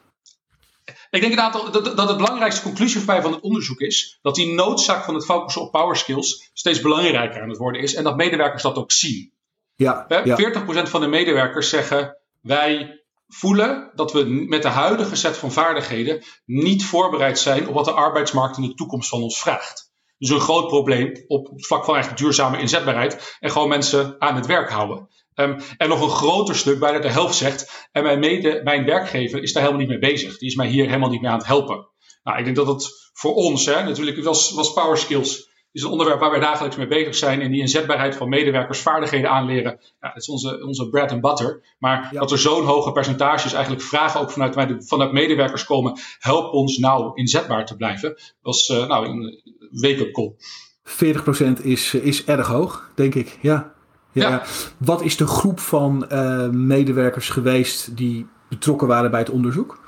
Ik 0.85 1.21
denk 1.21 1.23
inderdaad 1.23 1.73
dat, 1.73 1.97
dat 1.97 2.07
het 2.07 2.17
belangrijkste 2.17 2.61
conclusie 2.61 3.01
voor 3.01 3.13
mij 3.13 3.21
van 3.21 3.31
het 3.31 3.41
onderzoek 3.41 3.79
is 3.79 4.19
dat 4.21 4.35
die 4.35 4.53
noodzaak 4.53 5.03
van 5.03 5.13
het 5.13 5.25
focussen 5.25 5.61
op 5.61 5.71
power 5.71 5.95
skills 5.95 6.49
steeds 6.53 6.81
belangrijker 6.81 7.41
aan 7.41 7.49
het 7.49 7.57
worden 7.57 7.81
is 7.81 7.95
en 7.95 8.03
dat 8.03 8.15
medewerkers 8.15 8.63
dat 8.63 8.75
ook 8.75 8.91
zien. 8.91 9.31
Ja, 9.75 10.05
ja. 10.23 10.37
40% 10.85 10.89
van 10.89 11.01
de 11.01 11.07
medewerkers 11.07 11.69
zeggen 11.69 12.17
wij 12.41 13.03
voelen 13.39 13.91
dat 13.95 14.11
we 14.11 14.25
met 14.25 14.61
de 14.61 14.67
huidige 14.67 15.15
set 15.15 15.37
van 15.37 15.51
vaardigheden 15.51 16.23
niet 16.45 16.85
voorbereid 16.85 17.39
zijn 17.39 17.67
op 17.67 17.73
wat 17.73 17.85
de 17.85 17.91
arbeidsmarkt 17.91 18.57
in 18.57 18.63
de 18.63 18.73
toekomst 18.73 19.09
van 19.09 19.21
ons 19.21 19.39
vraagt. 19.39 19.93
Dus 20.17 20.29
een 20.29 20.39
groot 20.39 20.67
probleem 20.67 21.23
op 21.27 21.47
het 21.47 21.65
vlak 21.65 21.85
van 21.85 21.93
eigenlijk 21.93 22.23
duurzame 22.23 22.59
inzetbaarheid 22.59 23.37
en 23.39 23.51
gewoon 23.51 23.67
mensen 23.67 24.15
aan 24.19 24.35
het 24.35 24.45
werk 24.45 24.69
houden. 24.69 25.09
Um, 25.35 25.57
en 25.77 25.89
nog 25.89 26.01
een 26.01 26.09
groter 26.09 26.55
stuk, 26.55 26.79
bijna 26.79 26.99
de 26.99 27.09
helft 27.11 27.35
zegt, 27.35 27.87
en 27.91 28.03
mijn, 28.03 28.19
mede, 28.19 28.61
mijn 28.63 28.85
werkgever 28.85 29.41
is 29.41 29.53
daar 29.53 29.63
helemaal 29.63 29.85
niet 29.85 29.99
mee 29.99 30.11
bezig. 30.11 30.37
Die 30.37 30.49
is 30.49 30.55
mij 30.55 30.67
hier 30.67 30.85
helemaal 30.85 31.09
niet 31.09 31.21
mee 31.21 31.31
aan 31.31 31.37
het 31.37 31.47
helpen. 31.47 31.89
Nou, 32.23 32.37
ik 32.37 32.43
denk 32.43 32.55
dat 32.55 32.67
het 32.67 33.11
voor 33.13 33.33
ons, 33.33 33.65
hè, 33.65 33.83
natuurlijk 33.83 34.23
was, 34.23 34.51
was 34.51 34.73
Power 34.73 34.97
Skills 34.97 35.49
is 35.75 35.83
een 35.83 35.89
onderwerp 35.89 36.19
waar 36.19 36.31
wij 36.31 36.39
dagelijks 36.39 36.75
mee 36.75 36.87
bezig 36.87 37.15
zijn. 37.15 37.41
En 37.41 37.51
die 37.51 37.61
inzetbaarheid 37.61 38.15
van 38.15 38.29
medewerkers, 38.29 38.79
vaardigheden 38.79 39.29
aanleren. 39.29 39.79
Ja, 40.01 40.07
dat 40.07 40.17
is 40.17 40.29
onze, 40.29 40.65
onze 40.65 40.89
bread 40.89 41.11
and 41.11 41.21
butter. 41.21 41.75
Maar 41.79 42.09
dat 42.11 42.31
er 42.31 42.37
zo'n 42.37 42.65
hoge 42.65 42.91
percentages 42.91 43.53
eigenlijk 43.53 43.83
vragen 43.83 44.19
ook 44.19 44.31
vanuit, 44.31 44.85
vanuit 44.87 45.11
medewerkers 45.11 45.65
komen. 45.65 45.99
Help 46.19 46.53
ons 46.53 46.77
nou 46.77 47.11
inzetbaar 47.13 47.65
te 47.65 47.75
blijven. 47.75 48.17
was 48.41 48.69
uh, 48.69 48.87
nou 48.87 49.07
een 49.07 49.41
wake-up 49.71 50.13
call. 50.13 50.33
40% 51.59 51.63
is, 51.63 51.93
is 51.93 52.25
erg 52.25 52.47
hoog, 52.47 52.91
denk 52.95 53.15
ik. 53.15 53.37
Ja. 53.41 53.73
Ja. 54.11 54.29
ja. 54.29 54.43
Wat 54.77 55.01
is 55.01 55.17
de 55.17 55.27
groep 55.27 55.59
van 55.59 56.05
uh, 56.11 56.49
medewerkers 56.49 57.29
geweest 57.29 57.97
die 57.97 58.27
betrokken 58.49 58.87
waren 58.87 59.11
bij 59.11 59.19
het 59.19 59.29
onderzoek? 59.29 59.83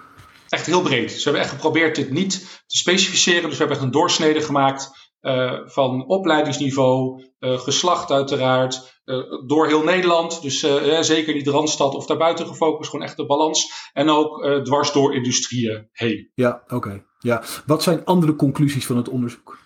Echt 0.49 0.65
heel 0.65 0.81
breed. 0.81 1.11
Ze 1.11 1.23
hebben 1.23 1.41
echt 1.41 1.51
geprobeerd 1.51 1.95
dit 1.95 2.11
niet 2.11 2.63
te 2.67 2.77
specificeren. 2.77 3.41
Dus 3.41 3.51
we 3.51 3.57
hebben 3.57 3.75
echt 3.75 3.85
een 3.85 3.91
doorsnede 3.91 4.41
gemaakt 4.41 5.06
uh, 5.27 5.59
van 5.65 6.07
opleidingsniveau, 6.07 7.23
uh, 7.39 7.59
geslacht 7.59 8.11
uiteraard, 8.11 9.01
uh, 9.05 9.17
door 9.45 9.67
heel 9.67 9.83
Nederland. 9.83 10.41
Dus 10.41 10.59
zeker 10.99 11.33
niet 11.33 11.47
Randstad 11.47 11.95
of 11.95 12.05
daarbuiten 12.05 12.47
gefocust, 12.47 12.89
gewoon 12.89 13.05
echt 13.05 13.17
de 13.17 13.25
balans. 13.25 13.89
En 13.93 14.09
ook 14.09 14.47
dwars 14.63 14.91
door 14.91 15.15
industrieën 15.15 15.89
heen. 15.91 16.31
Ja, 16.33 16.63
oké. 16.67 17.03
Ja. 17.19 17.43
Wat 17.65 17.83
zijn 17.83 18.05
andere 18.05 18.35
conclusies 18.35 18.85
van 18.85 18.97
het 18.97 19.09
onderzoek? 19.09 19.57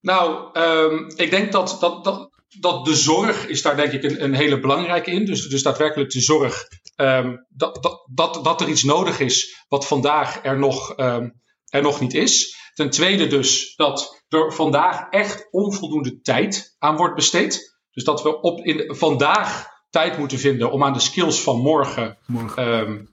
Nou, 0.00 0.58
um, 0.58 1.12
ik 1.16 1.30
denk 1.30 1.52
dat, 1.52 1.76
dat, 1.80 2.04
dat, 2.04 2.30
dat 2.60 2.84
de 2.84 2.94
zorg 2.94 3.46
is 3.46 3.62
daar 3.62 3.76
denk 3.76 3.92
ik 3.92 4.02
een, 4.02 4.24
een 4.24 4.34
hele 4.34 4.60
belangrijke 4.60 5.10
in. 5.10 5.24
Dus, 5.24 5.48
dus 5.48 5.62
daadwerkelijk 5.62 6.10
de 6.10 6.20
zorg 6.20 6.66
um, 6.96 7.46
dat, 7.48 7.82
dat, 7.82 8.08
dat, 8.14 8.44
dat 8.44 8.60
er 8.60 8.68
iets 8.68 8.82
nodig 8.82 9.20
is 9.20 9.64
wat 9.68 9.86
vandaag 9.86 10.44
er 10.44 10.58
nog, 10.58 10.98
um, 10.98 11.40
er 11.64 11.82
nog 11.82 12.00
niet 12.00 12.14
is. 12.14 12.62
Ten 12.74 12.90
tweede 12.90 13.26
dus 13.26 13.74
dat 13.76 14.23
er 14.34 14.52
vandaag 14.52 15.08
echt 15.10 15.48
onvoldoende 15.50 16.20
tijd 16.20 16.76
aan 16.78 16.96
wordt 16.96 17.14
besteed. 17.14 17.78
Dus 17.92 18.04
dat 18.04 18.22
we 18.22 18.40
op 18.40 18.64
in, 18.64 18.94
vandaag 18.96 19.66
tijd 19.90 20.18
moeten 20.18 20.38
vinden 20.38 20.72
om 20.72 20.84
aan 20.84 20.92
de 20.92 21.00
skills 21.00 21.42
van 21.42 21.60
morgen, 21.60 22.18
morgen. 22.26 22.68
Um, 22.68 23.12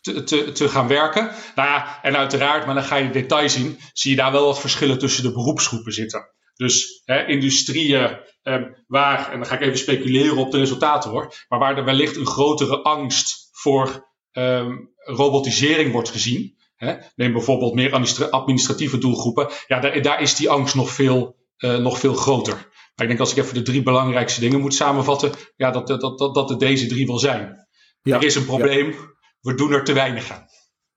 te, 0.00 0.22
te, 0.22 0.52
te, 0.52 0.68
gaan 0.68 0.88
werken. 0.88 1.30
Nou 1.54 1.68
ja, 1.68 2.02
en 2.02 2.16
uiteraard, 2.16 2.66
maar 2.66 2.74
dan 2.74 2.84
ga 2.84 2.96
je 2.96 3.06
de 3.06 3.20
detail 3.20 3.48
zien, 3.48 3.78
zie 3.92 4.10
je 4.10 4.16
daar 4.16 4.32
wel 4.32 4.44
wat 4.44 4.60
verschillen 4.60 4.98
tussen 4.98 5.22
de 5.22 5.32
beroepsgroepen 5.32 5.92
zitten. 5.92 6.28
Dus 6.54 7.02
hè, 7.04 7.26
industrieën 7.26 8.18
um, 8.42 8.84
waar, 8.86 9.32
en 9.32 9.38
dan 9.38 9.48
ga 9.48 9.54
ik 9.54 9.60
even 9.60 9.78
speculeren 9.78 10.36
op 10.36 10.50
de 10.50 10.58
resultaten 10.58 11.10
hoor, 11.10 11.34
maar 11.48 11.58
waar 11.58 11.76
er 11.76 11.84
wellicht 11.84 12.16
een 12.16 12.26
grotere 12.26 12.82
angst 12.82 13.48
voor 13.52 14.08
um, 14.32 14.92
robotisering 14.96 15.92
wordt 15.92 16.10
gezien. 16.10 16.57
Hè? 16.78 16.94
Neem 17.16 17.32
bijvoorbeeld 17.32 17.74
meer 17.74 17.92
administratieve 18.30 18.98
doelgroepen. 18.98 19.48
Ja, 19.66 19.80
daar, 19.80 20.02
daar 20.02 20.22
is 20.22 20.36
die 20.36 20.50
angst 20.50 20.74
nog 20.74 20.90
veel, 20.90 21.36
uh, 21.58 21.76
nog 21.76 21.98
veel 21.98 22.14
groter. 22.14 22.54
Maar 22.54 23.06
ik 23.06 23.08
denk 23.08 23.20
als 23.20 23.30
ik 23.30 23.36
even 23.36 23.54
de 23.54 23.62
drie 23.62 23.82
belangrijkste 23.82 24.40
dingen 24.40 24.60
moet 24.60 24.74
samenvatten, 24.74 25.32
ja, 25.56 25.70
dat, 25.70 25.86
dat, 25.86 26.00
dat, 26.00 26.34
dat 26.34 26.48
het 26.48 26.58
deze 26.58 26.86
drie 26.86 27.06
wel 27.06 27.18
zijn. 27.18 27.66
Ja, 28.02 28.16
er 28.16 28.24
is 28.24 28.34
een 28.34 28.44
probleem, 28.44 28.90
ja. 28.90 28.96
we 29.40 29.54
doen 29.54 29.72
er 29.72 29.84
te 29.84 29.92
weinig 29.92 30.30
aan. 30.30 30.46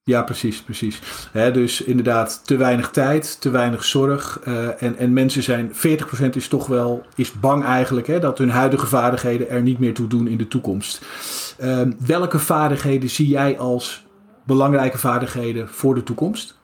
Ja, 0.04 0.24
precies, 0.24 0.62
precies. 0.62 1.00
dus 1.34 1.82
inderdaad, 1.82 2.42
te 2.46 2.58
weinig 2.58 2.90
tijd, 2.90 3.42
te 3.42 3.50
weinig 3.50 3.84
zorg. 3.84 4.40
Uh, 4.48 4.84
en, 4.84 4.98
en 4.98 5.14
mensen 5.14 5.44
zijn, 5.44 5.72
40% 5.74 6.30
is 6.32 6.48
toch 6.48 6.68
wel, 6.68 7.06
is 7.16 7.34
bang 7.34 7.64
eigenlijk, 7.64 8.08
hè, 8.08 8.20
dat 8.20 8.38
hun 8.38 8.50
huidige 8.50 8.88
vaardigheden 8.88 9.50
er 9.50 9.62
niet 9.62 9.80
meer 9.80 9.94
toe 9.94 10.08
doen 10.08 10.28
in 10.28 10.38
de 10.38 10.48
toekomst. 10.48 11.02
Uh, 11.60 11.82
welke 12.06 12.40
vaardigheden 12.40 13.10
zie 13.10 13.28
jij 13.28 13.60
als 13.60 14.04
belangrijke 14.46 14.98
vaardigheden 14.98 15.70
voor 15.70 15.96
de 15.96 16.04
toekomst? 16.04 16.60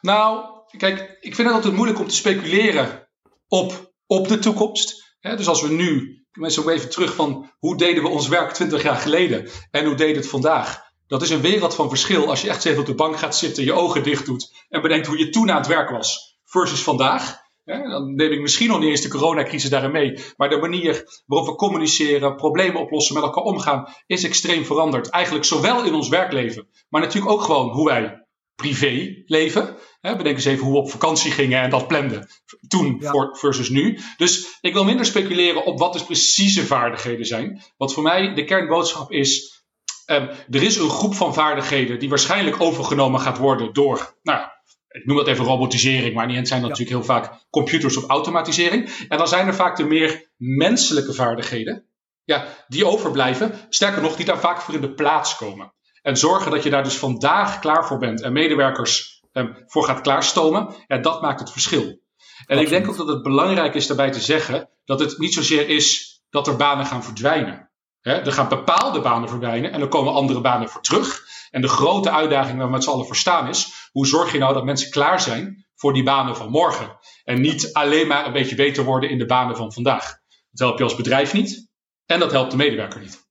Nou, 0.00 0.44
kijk, 0.76 1.18
ik 1.20 1.34
vind 1.34 1.48
het 1.48 1.56
altijd 1.56 1.74
moeilijk 1.74 1.98
om 1.98 2.08
te 2.08 2.14
speculeren 2.14 3.08
op, 3.48 3.92
op 4.06 4.28
de 4.28 4.38
toekomst. 4.38 5.14
dus 5.20 5.48
als 5.48 5.62
we 5.62 5.68
nu, 5.68 6.22
mensen 6.32 6.62
ook 6.62 6.70
even 6.70 6.90
terug 6.90 7.14
van 7.14 7.50
hoe 7.58 7.76
deden 7.76 8.02
we 8.02 8.08
ons 8.08 8.28
werk 8.28 8.52
20 8.52 8.82
jaar 8.82 8.96
geleden 8.96 9.48
en 9.70 9.84
hoe 9.84 9.94
deed 9.94 10.16
het 10.16 10.28
vandaag. 10.28 10.82
Dat 11.06 11.22
is 11.22 11.30
een 11.30 11.40
wereld 11.40 11.74
van 11.74 11.88
verschil 11.88 12.28
als 12.28 12.42
je 12.42 12.48
echt 12.48 12.64
even 12.64 12.80
op 12.80 12.86
de 12.86 12.94
bank 12.94 13.18
gaat 13.18 13.36
zitten, 13.36 13.64
je 13.64 13.72
ogen 13.72 14.02
dicht 14.02 14.26
doet 14.26 14.64
en 14.68 14.82
bedenkt 14.82 15.06
hoe 15.06 15.18
je 15.18 15.30
toen 15.30 15.50
aan 15.50 15.56
het 15.56 15.66
werk 15.66 15.90
was 15.90 16.38
versus 16.44 16.82
vandaag. 16.82 17.42
Dan 17.64 18.14
neem 18.14 18.32
ik 18.32 18.40
misschien 18.40 18.68
nog 18.68 18.80
niet 18.80 18.88
eens 18.88 19.00
de 19.00 19.08
coronacrisis 19.08 19.70
daarin 19.70 19.90
mee. 19.90 20.18
Maar 20.36 20.48
de 20.48 20.58
manier 20.58 21.22
waarop 21.26 21.48
we 21.48 21.54
communiceren, 21.54 22.36
problemen 22.36 22.80
oplossen, 22.80 23.14
met 23.14 23.22
elkaar 23.22 23.44
omgaan, 23.44 23.88
is 24.06 24.24
extreem 24.24 24.64
veranderd. 24.64 25.08
Eigenlijk 25.10 25.44
zowel 25.44 25.84
in 25.84 25.94
ons 25.94 26.08
werkleven, 26.08 26.68
maar 26.88 27.00
natuurlijk 27.00 27.32
ook 27.32 27.42
gewoon 27.42 27.70
hoe 27.70 27.88
wij 27.88 28.24
privé 28.54 29.22
leven. 29.26 29.76
bedenk 30.00 30.26
eens 30.26 30.44
even 30.44 30.64
hoe 30.64 30.72
we 30.72 30.78
op 30.78 30.90
vakantie 30.90 31.30
gingen 31.30 31.60
en 31.60 31.70
dat 31.70 31.88
planden. 31.88 32.28
Toen 32.68 33.02
versus 33.32 33.68
nu. 33.68 33.98
Dus 34.16 34.58
ik 34.60 34.72
wil 34.72 34.84
minder 34.84 35.06
speculeren 35.06 35.64
op 35.64 35.78
wat 35.78 35.92
de 35.92 36.04
precieze 36.04 36.66
vaardigheden 36.66 37.26
zijn. 37.26 37.62
Wat 37.76 37.92
voor 37.94 38.02
mij 38.02 38.34
de 38.34 38.44
kernboodschap 38.44 39.12
is. 39.12 39.62
Um, 40.06 40.28
er 40.50 40.62
is 40.62 40.76
een 40.76 40.90
groep 40.90 41.14
van 41.14 41.34
vaardigheden 41.34 41.98
die 41.98 42.08
waarschijnlijk 42.08 42.60
overgenomen 42.60 43.20
gaat 43.20 43.38
worden 43.38 43.72
door, 43.72 44.14
nou, 44.22 44.46
ik 44.94 45.06
noem 45.06 45.16
dat 45.16 45.28
even 45.28 45.44
robotisering, 45.44 46.14
maar 46.14 46.28
in 46.28 46.34
die 46.34 46.46
zijn 46.46 46.60
dat 46.60 46.70
natuurlijk 46.70 46.96
heel 46.96 47.06
vaak 47.06 47.46
computers 47.50 47.96
of 47.96 48.08
automatisering. 48.08 49.06
En 49.08 49.18
dan 49.18 49.28
zijn 49.28 49.46
er 49.46 49.54
vaak 49.54 49.76
de 49.76 49.84
meer 49.84 50.30
menselijke 50.36 51.14
vaardigheden, 51.14 51.86
ja, 52.24 52.46
die 52.68 52.86
overblijven. 52.86 53.54
Sterker 53.68 54.02
nog, 54.02 54.16
die 54.16 54.24
daar 54.24 54.38
vaak 54.38 54.60
voor 54.60 54.74
in 54.74 54.80
de 54.80 54.94
plaats 54.94 55.36
komen. 55.36 55.72
En 56.02 56.16
zorgen 56.16 56.50
dat 56.50 56.62
je 56.62 56.70
daar 56.70 56.84
dus 56.84 56.98
vandaag 56.98 57.58
klaar 57.58 57.86
voor 57.86 57.98
bent 57.98 58.20
en 58.22 58.32
medewerkers 58.32 59.22
um, 59.32 59.64
voor 59.66 59.84
gaat 59.84 60.00
klaarstomen, 60.00 60.74
ja, 60.86 60.98
dat 60.98 61.22
maakt 61.22 61.40
het 61.40 61.50
verschil. 61.50 61.82
En 61.82 61.96
Absoluut. 62.38 62.62
ik 62.62 62.68
denk 62.68 62.88
ook 62.88 62.96
dat 62.96 63.08
het 63.08 63.22
belangrijk 63.22 63.74
is 63.74 63.86
daarbij 63.86 64.10
te 64.10 64.20
zeggen 64.20 64.70
dat 64.84 65.00
het 65.00 65.18
niet 65.18 65.34
zozeer 65.34 65.68
is 65.68 66.18
dat 66.30 66.46
er 66.46 66.56
banen 66.56 66.86
gaan 66.86 67.04
verdwijnen. 67.04 67.70
He, 68.00 68.12
er 68.12 68.32
gaan 68.32 68.48
bepaalde 68.48 69.00
banen 69.00 69.28
verdwijnen 69.28 69.72
en 69.72 69.80
er 69.80 69.88
komen 69.88 70.12
andere 70.12 70.40
banen 70.40 70.68
voor 70.68 70.82
terug. 70.82 71.23
En 71.54 71.60
de 71.60 71.68
grote 71.68 72.10
uitdaging 72.10 72.56
waar 72.56 72.66
we 72.66 72.72
met 72.72 72.84
z'n 72.84 72.90
allen 72.90 73.06
voor 73.06 73.16
staan 73.16 73.48
is: 73.48 73.88
hoe 73.92 74.06
zorg 74.06 74.32
je 74.32 74.38
nou 74.38 74.54
dat 74.54 74.64
mensen 74.64 74.90
klaar 74.90 75.20
zijn 75.20 75.66
voor 75.74 75.92
die 75.92 76.02
banen 76.02 76.36
van 76.36 76.50
morgen. 76.50 76.96
En 77.24 77.40
niet 77.40 77.72
alleen 77.72 78.06
maar 78.06 78.26
een 78.26 78.32
beetje 78.32 78.54
beter 78.54 78.84
worden 78.84 79.10
in 79.10 79.18
de 79.18 79.26
banen 79.26 79.56
van 79.56 79.72
vandaag. 79.72 80.18
Dat 80.50 80.60
helpt 80.60 80.78
je 80.78 80.84
als 80.84 80.96
bedrijf 80.96 81.32
niet 81.32 81.68
en 82.06 82.20
dat 82.20 82.32
helpt 82.32 82.50
de 82.50 82.56
medewerker 82.56 83.00
niet. 83.00 83.22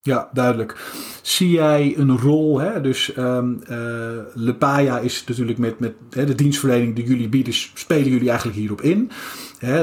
Ja, 0.00 0.30
duidelijk. 0.32 0.92
Zie 1.22 1.50
jij 1.50 1.94
een 1.96 2.18
rol, 2.18 2.58
hè? 2.58 2.80
dus 2.80 3.16
um, 3.16 3.62
uh, 3.68 4.18
Lepaya 4.34 4.98
is 4.98 5.24
natuurlijk 5.26 5.58
met, 5.58 5.78
met 5.78 5.94
hè, 6.10 6.24
de 6.24 6.34
dienstverlening 6.34 6.94
die 6.94 7.04
jullie 7.04 7.28
bieden, 7.28 7.54
spelen 7.54 8.08
jullie 8.08 8.28
eigenlijk 8.28 8.58
hierop 8.58 8.80
in. 8.80 9.10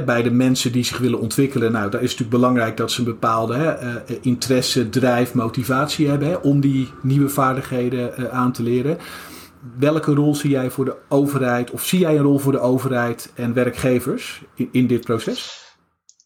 Bij 0.05 0.21
de 0.21 0.31
mensen 0.31 0.71
die 0.71 0.83
zich 0.83 0.97
willen 0.97 1.19
ontwikkelen, 1.19 1.71
nou, 1.71 1.89
daar 1.89 2.01
is 2.01 2.11
natuurlijk 2.11 2.37
belangrijk 2.41 2.77
dat 2.77 2.91
ze 2.91 2.99
een 2.99 3.05
bepaalde 3.05 3.79
uh, 3.81 4.15
interesse, 4.21 4.89
drijf, 4.89 5.33
motivatie 5.33 6.07
hebben 6.07 6.43
om 6.43 6.59
die 6.59 6.89
nieuwe 7.01 7.29
vaardigheden 7.29 8.13
uh, 8.19 8.29
aan 8.29 8.51
te 8.51 8.63
leren. 8.63 8.97
Welke 9.77 10.13
rol 10.13 10.35
zie 10.35 10.49
jij 10.49 10.69
voor 10.69 10.85
de 10.85 10.95
overheid, 11.09 11.71
of 11.71 11.85
zie 11.85 11.99
jij 11.99 12.15
een 12.15 12.23
rol 12.23 12.39
voor 12.39 12.51
de 12.51 12.59
overheid 12.59 13.31
en 13.35 13.53
werkgevers 13.53 14.41
in 14.71 14.87
dit 14.87 15.01
proces? 15.01 15.63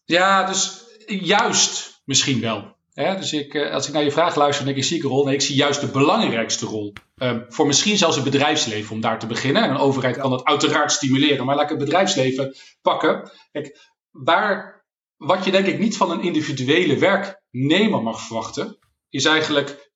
Ja, 0.04 0.46
dus 0.46 0.84
juist 1.06 2.02
misschien 2.04 2.40
wel 2.40 2.76
dus 2.94 3.32
ik, 3.32 3.54
eh, 3.54 3.72
als 3.72 3.86
ik 3.86 3.92
naar 3.92 4.04
je 4.04 4.10
vraag 4.10 4.34
luister, 4.34 4.64
denk 4.64 4.76
ik, 4.76 4.84
zie 4.84 4.96
ik 4.96 5.02
een 5.02 5.10
rol. 5.10 5.24
Nee, 5.24 5.34
ik 5.34 5.40
zie 5.40 5.56
juist 5.56 5.80
de 5.80 5.86
belangrijkste 5.86 6.66
rol. 6.66 6.92
Um, 7.16 7.44
voor 7.48 7.66
misschien 7.66 7.96
zelfs 7.96 8.14
het 8.14 8.24
bedrijfsleven 8.24 8.94
om 8.94 9.00
daar 9.00 9.18
te 9.18 9.26
beginnen. 9.26 9.62
En 9.62 9.70
een 9.70 9.76
overheid 9.76 10.16
kan 10.16 10.30
dat 10.30 10.44
uiteraard 10.44 10.92
stimuleren. 10.92 11.46
Maar 11.46 11.54
laat 11.54 11.64
ik 11.64 11.70
het 11.70 11.78
bedrijfsleven 11.78 12.54
pakken. 12.82 13.30
Kijk, 13.52 13.78
waar, 14.10 14.84
wat 15.16 15.44
je 15.44 15.50
denk 15.50 15.66
ik 15.66 15.78
niet 15.78 15.96
van 15.96 16.10
een 16.10 16.22
individuele 16.22 16.98
werknemer 16.98 18.02
mag 18.02 18.20
verwachten, 18.20 18.78
is 19.08 19.24
eigenlijk 19.24 19.92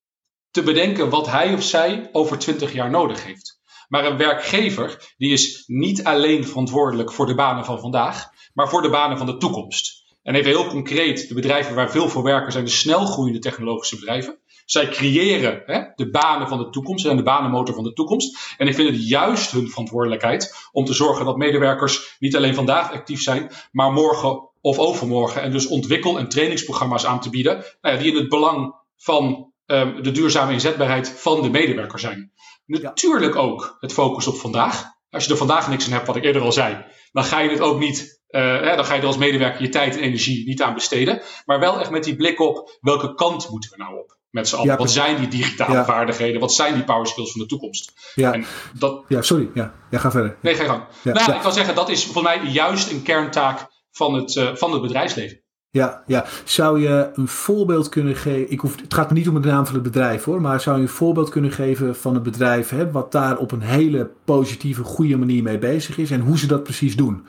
te 0.51 0.63
bedenken 0.63 1.11
wat 1.11 1.27
hij 1.27 1.55
of 1.55 1.63
zij 1.63 2.09
over 2.13 2.39
20 2.39 2.73
jaar 2.73 2.91
nodig 2.91 3.25
heeft. 3.25 3.61
Maar 3.89 4.05
een 4.05 4.17
werkgever, 4.17 5.15
die 5.17 5.33
is 5.33 5.65
niet 5.67 6.05
alleen 6.05 6.47
verantwoordelijk 6.47 7.13
voor 7.13 7.27
de 7.27 7.35
banen 7.35 7.65
van 7.65 7.81
vandaag, 7.81 8.31
maar 8.53 8.69
voor 8.69 8.83
de 8.83 8.91
banen 8.91 9.19
van 9.19 9.27
de 9.27 9.37
toekomst. 9.37 10.08
En 10.29 10.35
even 10.35 10.51
heel 10.51 10.67
concreet, 10.67 11.29
de 11.29 11.35
bedrijven 11.35 11.75
waar 11.75 11.91
veel 11.91 12.09
voor 12.09 12.23
werken 12.23 12.53
zijn 12.53 12.65
de 12.65 12.71
snelgroeiende 12.71 13.39
technologische 13.39 13.97
bedrijven. 13.97 14.39
Zij 14.65 14.89
creëren 14.89 15.63
hè, 15.67 15.83
de 15.95 16.11
banen 16.11 16.49
van 16.49 16.59
de 16.59 16.71
toekomst 16.71 17.07
en 17.07 17.17
de 17.17 17.23
banenmotor 17.23 17.75
van 17.75 17.85
de 17.85 17.93
toekomst. 17.93 18.55
En 18.59 18.69
ik 18.69 18.75
vind 18.75 18.91
het 18.91 19.09
juist 19.09 19.51
hun 19.51 19.69
verantwoordelijkheid 19.69 20.69
om 20.73 20.85
te 20.85 20.93
zorgen 20.93 21.25
dat 21.25 21.37
medewerkers 21.37 22.17
niet 22.19 22.37
alleen 22.37 22.55
vandaag 22.55 22.93
actief 22.93 23.21
zijn, 23.21 23.51
maar 23.73 23.93
morgen 23.93 24.49
of 24.61 24.79
overmorgen. 24.79 25.43
En 25.43 25.51
dus 25.51 25.67
ontwikkel- 25.67 26.19
en 26.19 26.29
trainingsprogramma's 26.29 27.07
aan 27.07 27.21
te 27.21 27.31
bieden 27.31 27.65
nou 27.81 27.95
ja, 27.95 28.01
die 28.01 28.13
in 28.13 28.19
het 28.19 28.29
belang 28.29 28.75
van 28.97 29.53
um, 29.67 30.03
de 30.03 30.11
duurzame 30.11 30.53
inzetbaarheid 30.53 31.09
van 31.09 31.43
de 31.43 31.51
medewerker 31.51 31.99
zijn. 31.99 32.33
Natuurlijk 32.67 33.37
ook 33.37 33.77
het 33.81 33.93
focus 33.93 34.27
op 34.27 34.37
vandaag. 34.37 34.85
Als 35.11 35.25
je 35.25 35.31
er 35.31 35.37
vandaag 35.37 35.69
niks 35.69 35.87
aan 35.87 35.93
hebt, 35.93 36.07
wat 36.07 36.17
ik 36.17 36.25
eerder 36.25 36.43
al 36.43 36.53
zei, 36.53 36.85
dan 37.13 37.25
ga 37.25 37.41
je 37.41 37.51
het 37.51 37.61
ook 37.61 37.79
niet 37.79 38.18
uh, 38.31 38.77
dan 38.77 38.85
ga 38.85 38.95
je 38.95 39.01
er 39.01 39.07
als 39.07 39.17
medewerker 39.17 39.63
je 39.63 39.69
tijd 39.69 39.97
en 39.97 40.03
energie 40.03 40.47
niet 40.47 40.63
aan 40.63 40.75
besteden. 40.75 41.23
Maar 41.45 41.61
wel 41.61 41.81
echt 41.81 41.91
met 41.91 42.05
die 42.05 42.17
blik 42.17 42.41
op 42.41 42.79
welke 42.81 43.15
kant 43.15 43.49
moeten 43.51 43.71
we 43.71 43.77
nou 43.77 43.99
op 43.99 44.17
met 44.31 44.49
z'n 44.49 44.57
allen. 44.57 44.77
wat 44.77 44.91
zijn 44.91 45.17
die 45.17 45.29
digitale 45.29 45.85
vaardigheden? 45.85 46.41
Wat 46.41 46.53
zijn 46.53 46.75
die 46.75 46.85
power 46.85 47.07
skills 47.07 47.33
van 47.33 47.41
de 47.41 47.47
toekomst? 47.47 48.13
Ja, 48.15 48.33
en 48.33 48.45
dat... 48.79 49.05
ja 49.09 49.23
sorry. 49.23 49.51
Ja. 49.55 49.75
ja, 49.91 49.99
ga 49.99 50.11
verder. 50.11 50.37
Nee, 50.41 50.55
ga 50.55 50.65
gang. 50.65 50.83
nou, 51.03 51.33
ik 51.33 51.41
kan 51.41 51.53
zeggen, 51.53 51.75
dat 51.75 51.89
is 51.89 52.07
voor 52.07 52.23
mij 52.23 52.41
juist 52.45 52.91
een 52.91 53.03
kerntaak 53.03 53.67
van 53.91 54.15
het, 54.15 54.35
uh, 54.35 54.55
van 54.55 54.73
het 54.73 54.83
bedrijfsleven. 54.83 55.43
Ja, 55.71 56.03
ja, 56.07 56.27
zou 56.45 56.81
je 56.81 57.11
een 57.15 57.29
voorbeeld 57.29 57.89
kunnen 57.89 58.17
geven? 58.17 58.51
Ik 58.51 58.61
hoef, 58.61 58.81
het 58.81 58.95
gaat 58.95 59.11
me 59.11 59.17
niet 59.17 59.29
om 59.29 59.43
de 59.43 59.49
naam 59.49 59.65
van 59.67 59.75
het 59.75 59.83
bedrijf 59.83 60.25
hoor, 60.25 60.41
maar 60.41 60.61
zou 60.61 60.77
je 60.77 60.83
een 60.83 60.89
voorbeeld 60.89 61.31
kunnen 61.31 61.53
geven 61.53 61.97
van 61.97 62.15
een 62.15 62.23
bedrijf 62.23 62.69
hè, 62.69 62.91
wat 62.91 63.13
daar 63.13 63.39
op 63.39 63.53
een 63.53 63.61
hele 63.61 64.11
positieve, 64.25 64.83
goede 64.83 65.17
manier 65.17 65.43
mee 65.43 65.59
bezig 65.59 65.99
is 65.99 66.11
en 66.11 66.21
hoe 66.21 66.39
ze 66.39 66.47
dat 66.47 66.63
precies 66.63 66.97
doen? 66.97 67.27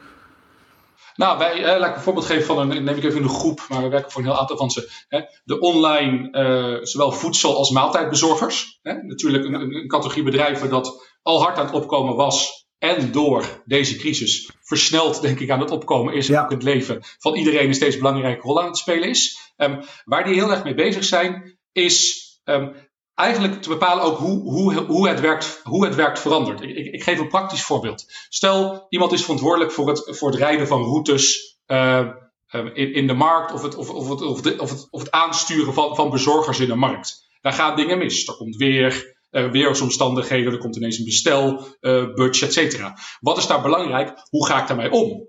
Nou, 1.19 1.37
wij, 1.37 1.63
eh, 1.63 1.79
laat 1.79 1.89
ik 1.89 1.95
een 1.95 2.01
voorbeeld 2.01 2.25
geven 2.25 2.45
van 2.45 2.59
een, 2.59 2.83
neem 2.83 2.97
ik 2.97 3.03
even 3.03 3.17
in 3.17 3.27
de 3.27 3.33
groep, 3.33 3.65
maar 3.69 3.81
we 3.81 3.89
werken 3.89 4.11
voor 4.11 4.21
een 4.21 4.27
heel 4.27 4.39
aantal 4.39 4.57
van 4.57 4.71
ze. 4.71 4.89
Hè, 5.07 5.21
de 5.43 5.59
online, 5.59 6.27
uh, 6.31 6.85
zowel 6.85 7.11
voedsel- 7.11 7.57
als 7.57 7.69
maaltijdbezorgers. 7.69 8.79
Hè, 8.81 8.93
natuurlijk 8.93 9.45
een, 9.45 9.53
een, 9.53 9.87
categorie 9.87 10.23
bedrijven 10.23 10.69
dat 10.69 11.17
al 11.21 11.41
hard 11.41 11.57
aan 11.57 11.65
het 11.65 11.75
opkomen 11.75 12.15
was. 12.15 12.67
En 12.77 13.11
door 13.11 13.61
deze 13.65 13.95
crisis 13.97 14.51
versneld, 14.61 15.21
denk 15.21 15.39
ik, 15.39 15.49
aan 15.49 15.59
het 15.59 15.71
opkomen 15.71 16.13
is. 16.13 16.27
Ja. 16.27 16.43
Ook 16.43 16.51
het 16.51 16.63
leven 16.63 16.99
van 17.17 17.35
iedereen 17.35 17.67
een 17.67 17.73
steeds 17.73 17.97
belangrijke 17.97 18.41
rol 18.41 18.61
aan 18.61 18.67
het 18.67 18.77
spelen 18.77 19.09
is. 19.09 19.53
Um, 19.57 19.79
waar 20.05 20.23
die 20.23 20.33
heel 20.33 20.51
erg 20.51 20.63
mee 20.63 20.75
bezig 20.75 21.03
zijn, 21.03 21.59
is 21.71 22.27
um, 22.43 22.75
eigenlijk 23.19 23.61
te 23.61 23.69
bepalen 23.69 24.03
ook 24.03 24.17
hoe, 24.17 24.41
hoe, 24.41 24.73
hoe, 24.73 25.07
het, 25.07 25.19
werkt, 25.19 25.61
hoe 25.63 25.85
het 25.85 25.95
werkt 25.95 26.19
verandert. 26.19 26.61
Ik, 26.61 26.93
ik, 26.93 27.03
geef 27.03 27.19
een 27.19 27.27
praktisch 27.27 27.63
voorbeeld. 27.63 28.05
Stel, 28.29 28.85
iemand 28.89 29.11
is 29.11 29.21
verantwoordelijk 29.21 29.71
voor 29.71 29.87
het, 29.87 30.17
voor 30.17 30.29
het 30.29 30.39
rijden 30.39 30.67
van 30.67 30.83
routes 30.83 31.57
uh, 31.67 32.07
in, 32.51 32.93
in 32.93 33.07
de 33.07 33.13
markt 33.13 33.53
of 33.53 33.61
het, 33.61 33.75
of, 33.75 33.89
of, 33.89 34.09
het, 34.09 34.21
of, 34.21 34.59
of, 34.59 34.69
het, 34.69 34.87
of 34.89 34.99
het 34.99 35.11
aansturen 35.11 35.73
van, 35.73 35.95
van 35.95 36.09
bezorgers 36.09 36.59
in 36.59 36.67
de 36.67 36.75
markt. 36.75 37.27
Daar 37.41 37.53
gaan 37.53 37.75
dingen 37.75 37.97
mis. 37.97 38.27
Er 38.27 38.35
komt 38.35 38.55
weer, 38.55 39.17
uh, 39.31 39.51
weersomstandigheden, 39.51 40.53
er 40.53 40.59
komt 40.59 40.75
ineens 40.75 40.97
een 40.97 41.05
bestel, 41.05 41.67
uh, 41.81 42.13
budget, 42.13 42.41
et 42.41 42.53
cetera. 42.53 42.97
Wat 43.19 43.37
is 43.37 43.47
daar 43.47 43.61
belangrijk? 43.61 44.13
Hoe 44.29 44.45
ga 44.45 44.61
ik 44.61 44.67
daarmee 44.67 44.91
om? 44.91 45.28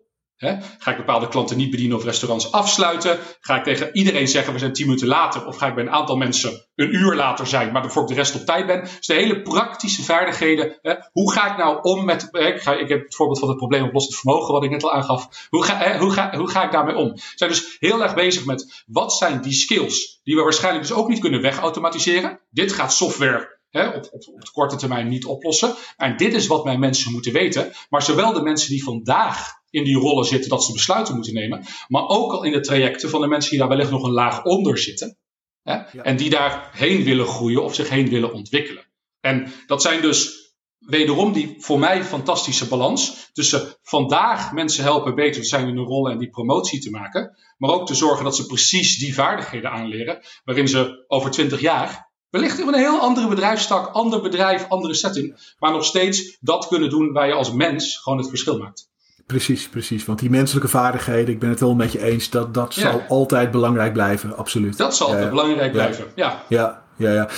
Ga 0.78 0.90
ik 0.90 0.96
bepaalde 0.96 1.28
klanten 1.28 1.56
niet 1.56 1.70
bedienen 1.70 1.96
of 1.96 2.04
restaurants 2.04 2.52
afsluiten? 2.52 3.18
Ga 3.40 3.56
ik 3.56 3.64
tegen 3.64 3.96
iedereen 3.96 4.28
zeggen 4.28 4.52
we 4.52 4.58
zijn 4.58 4.72
tien 4.72 4.86
minuten 4.86 5.08
later? 5.08 5.46
Of 5.46 5.56
ga 5.56 5.66
ik 5.66 5.74
bij 5.74 5.84
een 5.84 5.90
aantal 5.90 6.16
mensen 6.16 6.66
een 6.74 6.94
uur 6.94 7.14
later 7.14 7.46
zijn, 7.46 7.72
maar 7.72 7.90
voor 7.90 8.02
ik 8.02 8.08
de 8.08 8.14
rest 8.14 8.34
op 8.34 8.44
tijd 8.46 8.66
ben? 8.66 8.80
Dus 8.80 9.06
de 9.06 9.14
hele 9.14 9.42
praktische 9.42 10.02
vaardigheden. 10.02 10.78
Hoe 11.12 11.32
ga 11.32 11.50
ik 11.50 11.56
nou 11.56 11.78
om 11.82 12.04
met. 12.04 12.28
Ik, 12.32 12.60
ga, 12.60 12.74
ik 12.74 12.88
heb 12.88 13.04
het 13.04 13.14
voorbeeld 13.14 13.38
van 13.38 13.48
het 13.48 13.56
probleem 13.56 13.84
oplossend 13.84 14.16
vermogen, 14.16 14.52
wat 14.52 14.64
ik 14.64 14.70
net 14.70 14.82
al 14.82 14.92
aangaf. 14.92 15.46
Hoe 15.48 15.64
ga, 15.64 15.98
hoe 15.98 16.10
ga, 16.10 16.36
hoe 16.36 16.50
ga 16.50 16.64
ik 16.64 16.72
daarmee 16.72 16.96
om? 16.96 17.12
We 17.12 17.20
zijn 17.34 17.50
dus 17.50 17.76
heel 17.78 18.02
erg 18.02 18.14
bezig 18.14 18.44
met 18.44 18.84
wat 18.86 19.12
zijn 19.12 19.40
die 19.40 19.52
skills 19.52 20.20
die 20.22 20.36
we 20.36 20.42
waarschijnlijk 20.42 20.86
dus 20.86 20.96
ook 20.96 21.08
niet 21.08 21.20
kunnen 21.20 21.42
wegautomatiseren. 21.42 22.40
Dit 22.50 22.72
gaat 22.72 22.92
software 22.92 23.58
op, 23.70 24.08
op, 24.10 24.28
op, 24.28 24.40
de 24.40 24.50
korte 24.52 24.76
termijn 24.76 25.08
niet 25.08 25.24
oplossen. 25.24 25.74
En 25.96 26.16
dit 26.16 26.34
is 26.34 26.46
wat 26.46 26.64
mijn 26.64 26.80
mensen 26.80 27.12
moeten 27.12 27.32
weten. 27.32 27.72
Maar 27.88 28.02
zowel 28.02 28.32
de 28.32 28.42
mensen 28.42 28.70
die 28.70 28.84
vandaag 28.84 29.59
in 29.70 29.84
die 29.84 29.96
rollen 29.96 30.24
zitten 30.24 30.50
dat 30.50 30.64
ze 30.64 30.72
besluiten 30.72 31.14
moeten 31.14 31.34
nemen. 31.34 31.64
Maar 31.88 32.06
ook 32.06 32.32
al 32.32 32.44
in 32.44 32.52
de 32.52 32.60
trajecten 32.60 33.10
van 33.10 33.20
de 33.20 33.26
mensen 33.26 33.50
die 33.50 33.58
daar 33.58 33.68
wellicht 33.68 33.90
nog 33.90 34.02
een 34.02 34.12
laag 34.12 34.44
onder 34.44 34.78
zitten. 34.78 35.18
Hè, 35.62 35.74
En 36.02 36.16
die 36.16 36.30
daarheen 36.30 37.02
willen 37.02 37.26
groeien 37.26 37.64
of 37.64 37.74
zich 37.74 37.88
heen 37.88 38.08
willen 38.08 38.32
ontwikkelen. 38.32 38.84
En 39.20 39.52
dat 39.66 39.82
zijn 39.82 40.00
dus 40.00 40.40
wederom 40.78 41.32
die 41.32 41.56
voor 41.58 41.78
mij 41.78 42.04
fantastische 42.04 42.68
balans 42.68 43.30
tussen 43.32 43.76
vandaag 43.82 44.52
mensen 44.52 44.84
helpen 44.84 45.14
beter 45.14 45.42
te 45.42 45.48
zijn 45.48 45.68
in 45.68 45.76
hun 45.76 45.86
rollen 45.86 46.12
en 46.12 46.18
die 46.18 46.30
promotie 46.30 46.80
te 46.80 46.90
maken. 46.90 47.36
Maar 47.58 47.70
ook 47.70 47.86
te 47.86 47.94
zorgen 47.94 48.24
dat 48.24 48.36
ze 48.36 48.46
precies 48.46 48.98
die 48.98 49.14
vaardigheden 49.14 49.70
aanleren 49.70 50.20
waarin 50.44 50.68
ze 50.68 51.04
over 51.08 51.30
twintig 51.30 51.60
jaar 51.60 52.10
wellicht 52.30 52.58
in 52.58 52.68
een 52.68 52.74
heel 52.74 53.00
andere 53.00 53.28
bedrijfstak, 53.28 53.86
ander 53.86 54.20
bedrijf, 54.20 54.68
andere 54.68 54.94
setting, 54.94 55.54
maar 55.58 55.72
nog 55.72 55.84
steeds 55.84 56.36
dat 56.40 56.68
kunnen 56.68 56.90
doen 56.90 57.12
waar 57.12 57.26
je 57.26 57.32
als 57.32 57.52
mens 57.52 57.96
gewoon 57.96 58.18
het 58.18 58.28
verschil 58.28 58.58
maakt. 58.58 58.89
Precies, 59.30 59.68
precies. 59.68 60.04
Want 60.04 60.18
die 60.18 60.30
menselijke 60.30 60.68
vaardigheden, 60.68 61.34
ik 61.34 61.38
ben 61.38 61.48
het 61.48 61.60
wel 61.60 61.74
met 61.74 61.92
je 61.92 62.02
eens, 62.02 62.30
dat, 62.30 62.54
dat 62.54 62.74
zal 62.74 63.02
altijd 63.08 63.50
belangrijk 63.50 63.92
blijven, 63.92 64.36
absoluut. 64.36 64.76
Dat 64.76 64.96
zal 64.96 65.06
altijd 65.06 65.30
belangrijk 65.30 65.72
blijven, 65.72 66.12
ja. 66.14 66.44
ja. 66.48 66.84
Ja, 66.96 67.12
ja, 67.12 67.28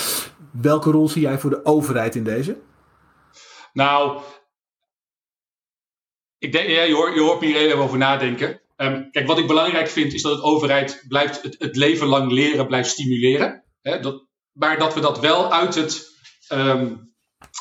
Welke 0.50 0.90
rol 0.90 1.08
zie 1.08 1.22
jij 1.22 1.38
voor 1.38 1.50
de 1.50 1.64
overheid 1.64 2.14
in 2.14 2.24
deze? 2.24 2.56
Nou, 3.72 4.20
ik 6.38 6.52
denk, 6.52 6.68
ja, 6.68 6.82
je, 6.82 6.94
hoort, 6.94 7.14
je 7.14 7.20
hoort 7.20 7.40
me 7.40 7.46
hier 7.46 7.56
even 7.56 7.78
over 7.78 7.98
nadenken. 7.98 8.60
Um, 8.76 9.10
kijk, 9.10 9.26
wat 9.26 9.38
ik 9.38 9.46
belangrijk 9.46 9.88
vind, 9.88 10.12
is 10.12 10.22
dat 10.22 10.36
de 10.36 10.42
overheid 10.42 11.04
blijft 11.08 11.42
het, 11.42 11.56
het 11.58 11.76
leven 11.76 12.06
lang 12.06 12.32
leren, 12.32 12.66
blijft 12.66 12.90
stimuleren. 12.90 13.64
Hè, 13.82 14.00
dat, 14.00 14.26
maar 14.52 14.78
dat 14.78 14.94
we 14.94 15.00
dat 15.00 15.20
wel 15.20 15.52
uit, 15.52 15.74
het, 15.74 16.06
um, 16.52 17.14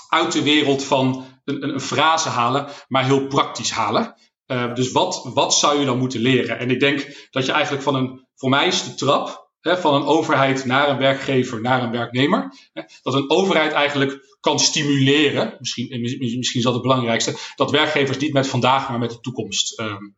uit 0.09 0.31
de 0.31 0.43
wereld 0.43 0.83
van 0.83 1.25
een, 1.45 1.63
een, 1.63 1.81
frase 1.81 2.29
halen, 2.29 2.67
maar 2.87 3.05
heel 3.05 3.27
praktisch 3.27 3.71
halen. 3.71 4.15
Uh, 4.47 4.73
dus 4.75 4.91
wat, 4.91 5.29
wat 5.33 5.53
zou 5.53 5.79
je 5.79 5.85
dan 5.85 5.97
moeten 5.97 6.19
leren? 6.19 6.59
En 6.59 6.69
ik 6.69 6.79
denk 6.79 7.27
dat 7.29 7.45
je 7.45 7.51
eigenlijk 7.51 7.83
van 7.83 7.95
een, 7.95 8.27
voor 8.35 8.49
mij 8.49 8.67
is 8.67 8.83
de 8.83 8.95
trap 8.95 9.49
hè, 9.61 9.77
van 9.77 9.93
een 9.93 10.05
overheid 10.05 10.65
naar 10.65 10.89
een 10.89 10.97
werkgever, 10.97 11.61
naar 11.61 11.83
een 11.83 11.91
werknemer, 11.91 12.53
hè, 12.73 12.81
dat 13.01 13.13
een 13.13 13.29
overheid 13.29 13.71
eigenlijk 13.71 14.37
kan 14.39 14.59
stimuleren, 14.59 15.55
misschien, 15.59 16.01
misschien 16.01 16.59
is 16.59 16.63
dat 16.63 16.73
het 16.73 16.81
belangrijkste, 16.81 17.35
dat 17.55 17.71
werkgevers 17.71 18.17
niet 18.17 18.33
met 18.33 18.47
vandaag, 18.47 18.89
maar 18.89 18.99
met 18.99 19.09
de 19.09 19.19
toekomst 19.19 19.79
um, 19.79 20.15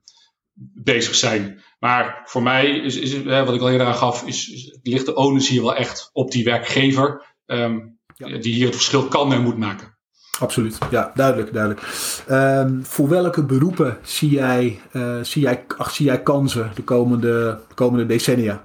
bezig 0.73 1.15
zijn. 1.15 1.63
Maar 1.79 2.21
voor 2.25 2.43
mij 2.43 2.69
is, 2.69 2.95
is 2.95 3.13
hè, 3.13 3.45
wat 3.45 3.55
ik 3.55 3.61
al 3.61 3.69
eerder 3.69 3.87
aan 3.87 3.95
gaf, 3.95 4.25
is, 4.25 4.49
is, 4.49 4.77
ligt 4.81 5.05
de 5.05 5.15
onus 5.15 5.49
hier 5.49 5.61
wel 5.61 5.75
echt 5.75 6.09
op 6.13 6.31
die 6.31 6.43
werkgever, 6.43 7.35
um, 7.45 7.99
ja. 8.15 8.37
die 8.37 8.53
hier 8.53 8.65
het 8.65 8.75
verschil 8.75 9.07
kan 9.07 9.33
en 9.33 9.41
moet 9.41 9.57
maken. 9.57 9.92
Absoluut, 10.39 10.77
ja, 10.91 11.11
duidelijk, 11.15 11.53
duidelijk. 11.53 11.81
Um, 12.29 12.85
voor 12.85 13.09
welke 13.09 13.43
beroepen 13.43 13.97
zie 14.03 14.29
jij, 14.29 14.81
uh, 14.91 15.23
zie, 15.23 15.41
jij, 15.41 15.65
ach, 15.77 15.91
zie 15.91 16.05
jij 16.05 16.21
kansen 16.21 16.71
de 16.75 16.83
komende, 16.83 17.59
de 17.67 17.73
komende 17.73 18.05
decennia? 18.05 18.63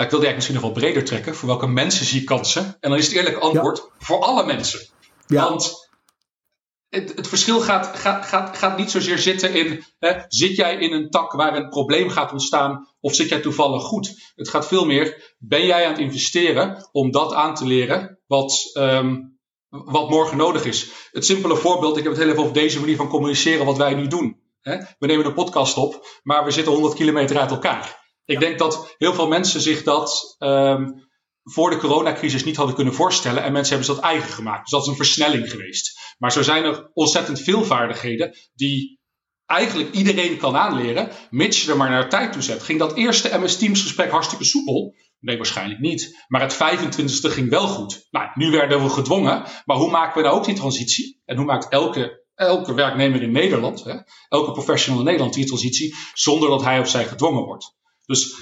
Nou, 0.00 0.12
ik 0.12 0.18
wilde 0.18 0.26
eigenlijk 0.26 0.34
misschien 0.34 0.54
nog 0.54 0.64
wel 0.64 0.72
breder 0.72 1.04
trekken. 1.04 1.34
Voor 1.34 1.48
welke 1.48 1.66
mensen 1.66 2.06
zie 2.06 2.20
je 2.20 2.26
kansen? 2.26 2.76
En 2.80 2.90
dan 2.90 2.98
is 2.98 3.06
het 3.06 3.16
eerlijke 3.16 3.40
antwoord: 3.40 3.90
voor 3.98 4.20
alle 4.20 4.46
mensen. 4.46 4.80
Ja. 5.26 5.48
Want 5.48 5.90
het, 6.88 7.12
het, 7.16 7.28
verschil 7.28 7.60
gaat, 7.60 7.86
gaat, 7.96 8.26
gaat, 8.26 8.56
gaat 8.56 8.78
niet 8.78 8.90
zozeer 8.90 9.18
zitten 9.18 9.54
in, 9.54 9.84
hè, 9.98 10.12
zit 10.28 10.56
jij 10.56 10.76
in 10.76 10.92
een 10.92 11.10
tak 11.10 11.32
waar 11.32 11.56
een 11.56 11.68
probleem 11.68 12.10
gaat 12.10 12.32
ontstaan 12.32 12.88
of 13.00 13.14
zit 13.14 13.28
jij 13.28 13.40
toevallig 13.40 13.82
goed? 13.82 14.32
Het 14.34 14.48
gaat 14.48 14.66
veel 14.66 14.86
meer, 14.86 15.34
ben 15.38 15.66
jij 15.66 15.84
aan 15.84 15.92
het 15.92 16.00
investeren 16.00 16.88
om 16.92 17.10
dat 17.10 17.34
aan 17.34 17.54
te 17.54 17.66
leren 17.66 18.18
wat, 18.26 18.70
um, 18.74 19.29
wat 19.70 20.10
morgen 20.10 20.36
nodig 20.36 20.64
is? 20.64 20.90
Het 21.10 21.24
simpele 21.24 21.56
voorbeeld, 21.56 21.96
ik 21.96 22.02
heb 22.02 22.12
het 22.12 22.20
heel 22.20 22.30
even 22.30 22.42
over 22.42 22.54
deze 22.54 22.80
manier 22.80 22.96
van 22.96 23.08
communiceren 23.08 23.66
wat 23.66 23.76
wij 23.76 23.94
nu 23.94 24.06
doen. 24.06 24.40
We 24.98 25.06
nemen 25.06 25.26
een 25.26 25.34
podcast 25.34 25.76
op, 25.76 26.20
maar 26.22 26.44
we 26.44 26.50
zitten 26.50 26.72
100 26.72 26.94
kilometer 26.94 27.38
uit 27.38 27.50
elkaar. 27.50 27.98
Ik 28.24 28.40
denk 28.40 28.58
dat 28.58 28.94
heel 28.98 29.14
veel 29.14 29.28
mensen 29.28 29.60
zich 29.60 29.82
dat 29.82 30.36
um, 30.38 31.08
voor 31.42 31.70
de 31.70 31.76
coronacrisis 31.76 32.44
niet 32.44 32.56
hadden 32.56 32.74
kunnen 32.74 32.94
voorstellen. 32.94 33.42
En 33.42 33.52
mensen 33.52 33.76
hebben 33.76 33.94
ze 33.94 34.00
dat 34.00 34.10
eigen 34.10 34.32
gemaakt. 34.32 34.60
Dus 34.60 34.70
dat 34.70 34.82
is 34.82 34.88
een 34.88 34.96
versnelling 34.96 35.50
geweest. 35.50 36.00
Maar 36.18 36.32
zo 36.32 36.42
zijn 36.42 36.64
er 36.64 36.90
ontzettend 36.92 37.40
veel 37.40 37.64
vaardigheden 37.64 38.36
die 38.54 39.00
eigenlijk 39.46 39.94
iedereen 39.94 40.36
kan 40.36 40.56
aanleren, 40.56 41.10
mits 41.30 41.62
je 41.62 41.70
er 41.70 41.76
maar 41.76 41.90
naar 41.90 42.08
tijd 42.08 42.32
toe 42.32 42.42
zet. 42.42 42.62
Ging 42.62 42.78
dat 42.78 42.96
eerste 42.96 43.38
MS 43.38 43.56
Teams 43.56 43.82
gesprek 43.82 44.10
hartstikke 44.10 44.44
soepel? 44.44 44.94
Nee, 45.20 45.36
waarschijnlijk 45.36 45.80
niet. 45.80 46.24
Maar 46.28 46.40
het 46.40 46.54
25e 46.54 47.30
ging 47.30 47.50
wel 47.50 47.66
goed. 47.66 48.06
Nou, 48.10 48.28
nu 48.34 48.50
werden 48.50 48.82
we 48.82 48.88
gedwongen. 48.88 49.44
Maar 49.64 49.76
hoe 49.76 49.90
maken 49.90 50.16
we 50.16 50.28
nou 50.28 50.38
ook 50.38 50.44
die 50.44 50.54
transitie? 50.54 51.20
En 51.24 51.36
hoe 51.36 51.44
maakt 51.44 51.68
elke, 51.68 52.24
elke 52.34 52.74
werknemer 52.74 53.22
in 53.22 53.32
Nederland, 53.32 53.84
hè, 53.84 53.94
elke 54.28 54.52
professional 54.52 54.98
in 54.98 55.06
Nederland 55.06 55.34
die 55.34 55.46
transitie, 55.46 55.94
zonder 56.14 56.48
dat 56.48 56.62
hij 56.62 56.80
of 56.80 56.88
zij 56.88 57.04
gedwongen 57.04 57.44
wordt? 57.44 57.76
Dus 58.06 58.34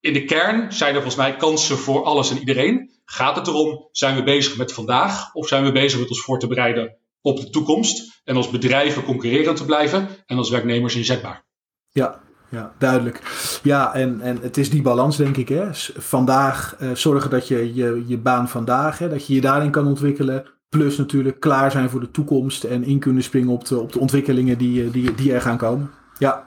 in 0.00 0.12
de 0.12 0.24
kern 0.24 0.72
zijn 0.72 0.94
er 0.94 1.02
volgens 1.02 1.16
mij 1.16 1.36
kansen 1.36 1.78
voor 1.78 2.04
alles 2.04 2.30
en 2.30 2.38
iedereen. 2.38 2.92
Gaat 3.04 3.36
het 3.36 3.46
erom, 3.46 3.88
zijn 3.92 4.16
we 4.16 4.22
bezig 4.22 4.56
met 4.56 4.72
vandaag 4.72 5.34
of 5.34 5.48
zijn 5.48 5.64
we 5.64 5.72
bezig 5.72 6.00
met 6.00 6.08
ons 6.08 6.20
voor 6.20 6.38
te 6.38 6.46
bereiden 6.46 6.96
op 7.20 7.40
de 7.40 7.50
toekomst? 7.50 8.20
En 8.24 8.36
als 8.36 8.50
bedrijven 8.50 9.04
concurrerend 9.04 9.56
te 9.56 9.64
blijven 9.64 10.08
en 10.26 10.36
als 10.36 10.50
werknemers 10.50 10.94
inzetbaar. 10.94 11.46
Ja, 11.90 12.23
ja, 12.54 12.72
duidelijk. 12.78 13.20
Ja, 13.62 13.94
en, 13.94 14.20
en 14.20 14.38
het 14.42 14.56
is 14.56 14.70
die 14.70 14.82
balans, 14.82 15.16
denk 15.16 15.36
ik. 15.36 15.48
Hè. 15.48 15.68
Vandaag 15.96 16.76
uh, 16.80 16.94
zorgen 16.94 17.30
dat 17.30 17.48
je, 17.48 17.74
je 17.74 18.04
je 18.06 18.18
baan 18.18 18.48
vandaag, 18.48 18.98
hè, 18.98 19.08
dat 19.08 19.26
je 19.26 19.34
je 19.34 19.40
daarin 19.40 19.70
kan 19.70 19.86
ontwikkelen. 19.86 20.52
Plus 20.68 20.96
natuurlijk 20.96 21.40
klaar 21.40 21.70
zijn 21.70 21.90
voor 21.90 22.00
de 22.00 22.10
toekomst 22.10 22.64
en 22.64 22.84
in 22.84 22.98
kunnen 22.98 23.22
springen 23.22 23.52
op 23.52 23.64
de, 23.64 23.78
op 23.78 23.92
de 23.92 23.98
ontwikkelingen 23.98 24.58
die, 24.58 24.90
die, 24.90 25.14
die 25.14 25.32
er 25.32 25.40
gaan 25.40 25.56
komen. 25.56 25.90
Ja. 26.18 26.44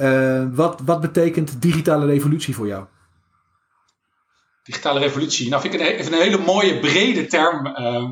Uh, 0.00 0.44
wat, 0.52 0.80
wat 0.84 1.00
betekent 1.00 1.62
digitale 1.62 2.06
revolutie 2.06 2.54
voor 2.54 2.66
jou? 2.66 2.84
Digitale 4.62 5.00
revolutie. 5.00 5.48
Nou, 5.48 5.62
vind 5.62 5.74
ik 5.74 5.80
een, 5.80 6.12
een 6.12 6.20
hele 6.20 6.38
mooie, 6.38 6.78
brede 6.78 7.26
term 7.26 7.66
uh, 7.66 8.10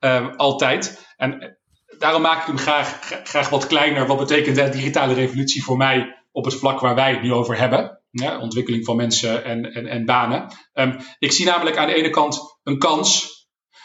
uh, 0.00 0.36
altijd. 0.36 1.06
En 1.16 1.58
daarom 1.98 2.22
maak 2.22 2.40
ik 2.40 2.46
hem 2.46 2.58
graag, 2.58 2.98
graag 3.24 3.48
wat 3.48 3.66
kleiner. 3.66 4.06
Wat 4.06 4.18
betekent 4.18 4.56
de 4.56 4.68
digitale 4.68 5.14
revolutie 5.14 5.64
voor 5.64 5.76
mij 5.76 6.19
op 6.32 6.44
het 6.44 6.54
vlak 6.54 6.80
waar 6.80 6.94
wij 6.94 7.10
het 7.10 7.22
nu 7.22 7.32
over 7.32 7.58
hebben? 7.58 8.02
Ontwikkeling 8.40 8.84
van 8.84 8.96
mensen 8.96 9.44
en, 9.44 9.72
en, 9.72 9.86
en 9.86 10.04
banen. 10.04 10.52
Um, 10.74 10.96
ik 11.18 11.32
zie 11.32 11.46
namelijk 11.46 11.76
aan 11.76 11.86
de 11.86 11.94
ene 11.94 12.10
kant 12.10 12.58
een 12.62 12.78
kans, 12.78 13.38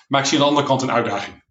maar 0.07 0.21
ik 0.21 0.27
zie 0.27 0.37
aan 0.37 0.43
de 0.43 0.49
andere 0.49 0.67
kant 0.67 0.81
een 0.81 0.91
uitdaging. 0.91 1.43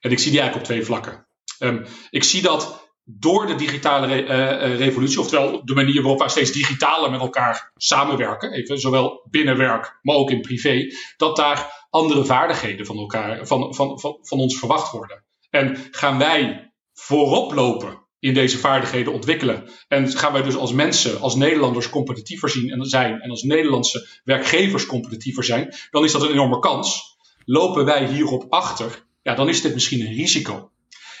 En 0.00 0.10
ik 0.10 0.18
zie 0.18 0.30
die 0.30 0.40
eigenlijk 0.40 0.68
op 0.68 0.74
twee 0.74 0.86
vlakken. 0.86 1.28
Um, 1.58 1.84
ik 2.10 2.24
zie 2.24 2.42
dat 2.42 2.90
door 3.04 3.46
de 3.46 3.54
digitale 3.54 4.06
re 4.06 4.22
uh, 4.22 4.76
revolutie, 4.78 5.20
oftewel 5.20 5.64
de 5.64 5.74
manier 5.74 6.00
waarop 6.00 6.18
wij 6.18 6.28
steeds 6.28 6.52
digitaler 6.52 7.10
met 7.10 7.20
elkaar 7.20 7.72
samenwerken, 7.76 8.52
even, 8.52 8.78
zowel 8.78 9.26
binnen 9.30 9.56
werk, 9.56 9.98
maar 10.02 10.16
ook 10.16 10.30
in 10.30 10.40
privé, 10.40 10.86
dat 11.16 11.36
daar 11.36 11.86
andere 11.90 12.24
vaardigheden 12.24 12.86
van, 12.86 12.96
elkaar, 12.96 13.46
van, 13.46 13.74
van, 13.74 14.00
van, 14.00 14.18
van 14.22 14.38
ons 14.38 14.58
verwacht 14.58 14.92
worden. 14.92 15.24
En 15.50 15.76
gaan 15.90 16.18
wij 16.18 16.72
voorop 16.92 17.52
lopen 17.52 18.01
in 18.22 18.34
deze 18.34 18.58
vaardigheden 18.58 19.12
ontwikkelen. 19.12 19.68
En 19.88 20.08
gaan 20.08 20.32
wij 20.32 20.42
dus 20.42 20.56
als 20.56 20.72
mensen, 20.72 21.20
als 21.20 21.34
Nederlanders 21.34 21.88
competitiever 21.88 22.48
zien 22.48 22.70
en 22.70 22.84
zijn 22.84 23.20
en 23.20 23.30
als 23.30 23.42
Nederlandse 23.42 24.20
werkgevers 24.24 24.86
competitiever 24.86 25.44
zijn, 25.44 25.74
dan 25.90 26.04
is 26.04 26.12
dat 26.12 26.22
een 26.22 26.30
enorme 26.30 26.58
kans. 26.58 27.16
Lopen 27.44 27.84
wij 27.84 28.06
hierop 28.06 28.46
achter, 28.48 29.06
ja, 29.22 29.34
dan 29.34 29.48
is 29.48 29.60
dit 29.60 29.74
misschien 29.74 30.00
een 30.00 30.14
risico. 30.14 30.70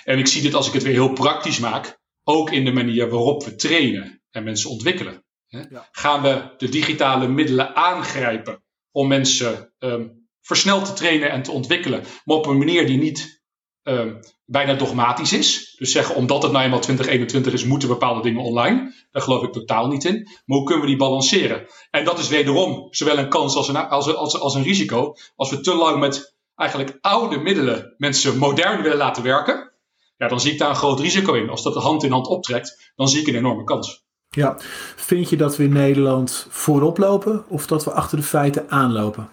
En 0.04 0.18
ik 0.18 0.26
zie 0.26 0.42
dit 0.42 0.54
als 0.54 0.66
ik 0.66 0.72
het 0.72 0.82
weer 0.82 0.92
heel 0.92 1.12
praktisch 1.12 1.58
maak, 1.58 1.98
ook 2.24 2.50
in 2.50 2.64
de 2.64 2.72
manier 2.72 3.08
waarop 3.08 3.44
we 3.44 3.54
trainen 3.54 4.22
en 4.30 4.44
mensen 4.44 4.70
ontwikkelen. 4.70 5.24
Ja. 5.46 5.88
Gaan 5.92 6.22
we 6.22 6.54
de 6.56 6.68
digitale 6.68 7.28
middelen 7.28 7.76
aangrijpen 7.76 8.62
om 8.90 9.08
mensen 9.08 9.72
um, 9.78 10.28
versneld 10.40 10.84
te 10.84 10.92
trainen 10.92 11.30
en 11.30 11.42
te 11.42 11.52
ontwikkelen, 11.52 12.04
maar 12.24 12.36
op 12.36 12.46
een 12.46 12.58
manier 12.58 12.86
die 12.86 12.98
niet 12.98 13.42
um, 13.82 14.20
bijna 14.52 14.74
dogmatisch 14.74 15.32
is. 15.32 15.74
Dus 15.78 15.92
zeggen, 15.92 16.14
omdat 16.14 16.42
het 16.42 16.52
nou 16.52 16.64
eenmaal 16.64 16.80
2021 16.80 17.52
is, 17.52 17.64
moeten 17.64 17.88
bepaalde 17.88 18.22
dingen 18.22 18.42
online. 18.42 18.94
Daar 19.10 19.22
geloof 19.22 19.42
ik 19.42 19.52
totaal 19.52 19.86
niet 19.86 20.04
in. 20.04 20.28
Maar 20.46 20.58
hoe 20.58 20.66
kunnen 20.66 20.82
we 20.82 20.90
die 20.90 20.98
balanceren? 20.98 21.66
En 21.90 22.04
dat 22.04 22.18
is 22.18 22.28
wederom 22.28 22.86
zowel 22.90 23.18
een 23.18 23.28
kans 23.28 23.56
als 23.56 23.68
een, 23.68 23.76
als, 23.76 24.14
als, 24.14 24.40
als 24.40 24.54
een 24.54 24.62
risico. 24.62 25.14
Als 25.36 25.50
we 25.50 25.60
te 25.60 25.74
lang 25.74 25.98
met 25.98 26.34
eigenlijk 26.56 26.98
oude 27.00 27.38
middelen 27.38 27.94
mensen 27.96 28.38
modern 28.38 28.82
willen 28.82 28.98
laten 28.98 29.22
werken, 29.22 29.72
ja, 30.16 30.28
dan 30.28 30.40
zie 30.40 30.52
ik 30.52 30.58
daar 30.58 30.68
een 30.68 30.76
groot 30.76 31.00
risico 31.00 31.34
in. 31.34 31.50
Als 31.50 31.62
dat 31.62 31.74
de 31.74 31.80
hand 31.80 32.02
in 32.02 32.12
hand 32.12 32.26
optrekt, 32.26 32.92
dan 32.96 33.08
zie 33.08 33.20
ik 33.20 33.26
een 33.26 33.34
enorme 33.34 33.64
kans. 33.64 34.04
Ja, 34.28 34.56
vind 34.96 35.30
je 35.30 35.36
dat 35.36 35.56
we 35.56 35.64
in 35.64 35.72
Nederland 35.72 36.46
voorop 36.50 36.98
lopen 36.98 37.44
of 37.48 37.66
dat 37.66 37.84
we 37.84 37.92
achter 37.92 38.16
de 38.16 38.24
feiten 38.24 38.70
aanlopen? 38.70 39.28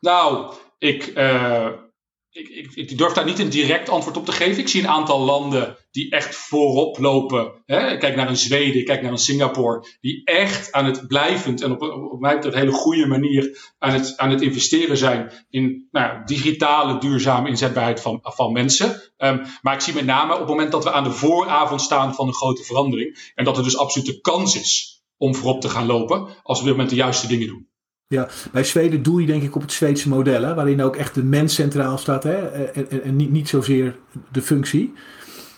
Nou, 0.00 0.52
ik, 0.78 1.06
uh, 1.06 1.66
ik, 2.32 2.48
ik, 2.48 2.72
ik, 2.74 2.98
durf 2.98 3.12
daar 3.12 3.24
niet 3.24 3.38
een 3.38 3.48
direct 3.48 3.88
antwoord 3.88 4.16
op 4.16 4.24
te 4.24 4.32
geven. 4.32 4.58
Ik 4.58 4.68
zie 4.68 4.82
een 4.82 4.88
aantal 4.88 5.20
landen 5.20 5.76
die 5.90 6.10
echt 6.10 6.34
voorop 6.34 6.98
lopen. 6.98 7.62
Hè? 7.66 7.96
Kijk 7.96 8.16
naar 8.16 8.28
een 8.28 8.36
Zweden, 8.36 8.84
kijk 8.84 9.02
naar 9.02 9.10
een 9.12 9.18
Singapore. 9.18 9.86
Die 10.00 10.24
echt 10.24 10.72
aan 10.72 10.84
het 10.84 11.08
blijvend 11.08 11.62
en 11.62 11.72
op, 11.72 11.82
op 12.12 12.20
mij 12.20 12.44
een 12.44 12.54
hele 12.54 12.72
goede 12.72 13.06
manier 13.06 13.72
aan 13.78 13.92
het, 13.92 14.16
aan 14.16 14.30
het 14.30 14.40
investeren 14.40 14.96
zijn 14.96 15.32
in 15.48 15.88
nou, 15.90 16.24
digitale 16.24 16.98
duurzame 16.98 17.48
inzetbaarheid 17.48 18.00
van, 18.00 18.18
van 18.22 18.52
mensen. 18.52 19.02
Um, 19.18 19.42
maar 19.62 19.74
ik 19.74 19.80
zie 19.80 19.94
met 19.94 20.06
name 20.06 20.32
op 20.32 20.38
het 20.38 20.48
moment 20.48 20.72
dat 20.72 20.84
we 20.84 20.92
aan 20.92 21.04
de 21.04 21.12
vooravond 21.12 21.80
staan 21.80 22.14
van 22.14 22.26
een 22.26 22.34
grote 22.34 22.64
verandering. 22.64 23.32
En 23.34 23.44
dat 23.44 23.56
er 23.56 23.62
dus 23.62 23.78
absoluut 23.78 24.06
de 24.06 24.20
kans 24.20 24.56
is 24.56 25.02
om 25.16 25.34
voorop 25.34 25.60
te 25.60 25.68
gaan 25.68 25.86
lopen 25.86 26.20
als 26.42 26.58
we 26.58 26.62
op 26.62 26.64
dit 26.64 26.70
moment 26.70 26.90
de 26.90 26.96
juiste 26.96 27.26
dingen 27.26 27.46
doen. 27.46 27.69
Ja, 28.14 28.28
bij 28.52 28.64
Zweden 28.64 29.02
doe 29.02 29.20
je 29.20 29.26
denk 29.26 29.42
ik 29.42 29.54
op 29.54 29.62
het 29.62 29.72
Zweedse 29.72 30.08
model, 30.08 30.42
hè, 30.42 30.54
waarin 30.54 30.82
ook 30.82 30.96
echt 30.96 31.14
de 31.14 31.22
mens 31.22 31.54
centraal 31.54 31.98
staat 31.98 32.22
hè, 32.22 32.48
en, 32.48 32.90
en, 32.90 33.02
en 33.02 33.16
niet, 33.16 33.30
niet 33.30 33.48
zozeer 33.48 33.96
de 34.32 34.42
functie. 34.42 34.92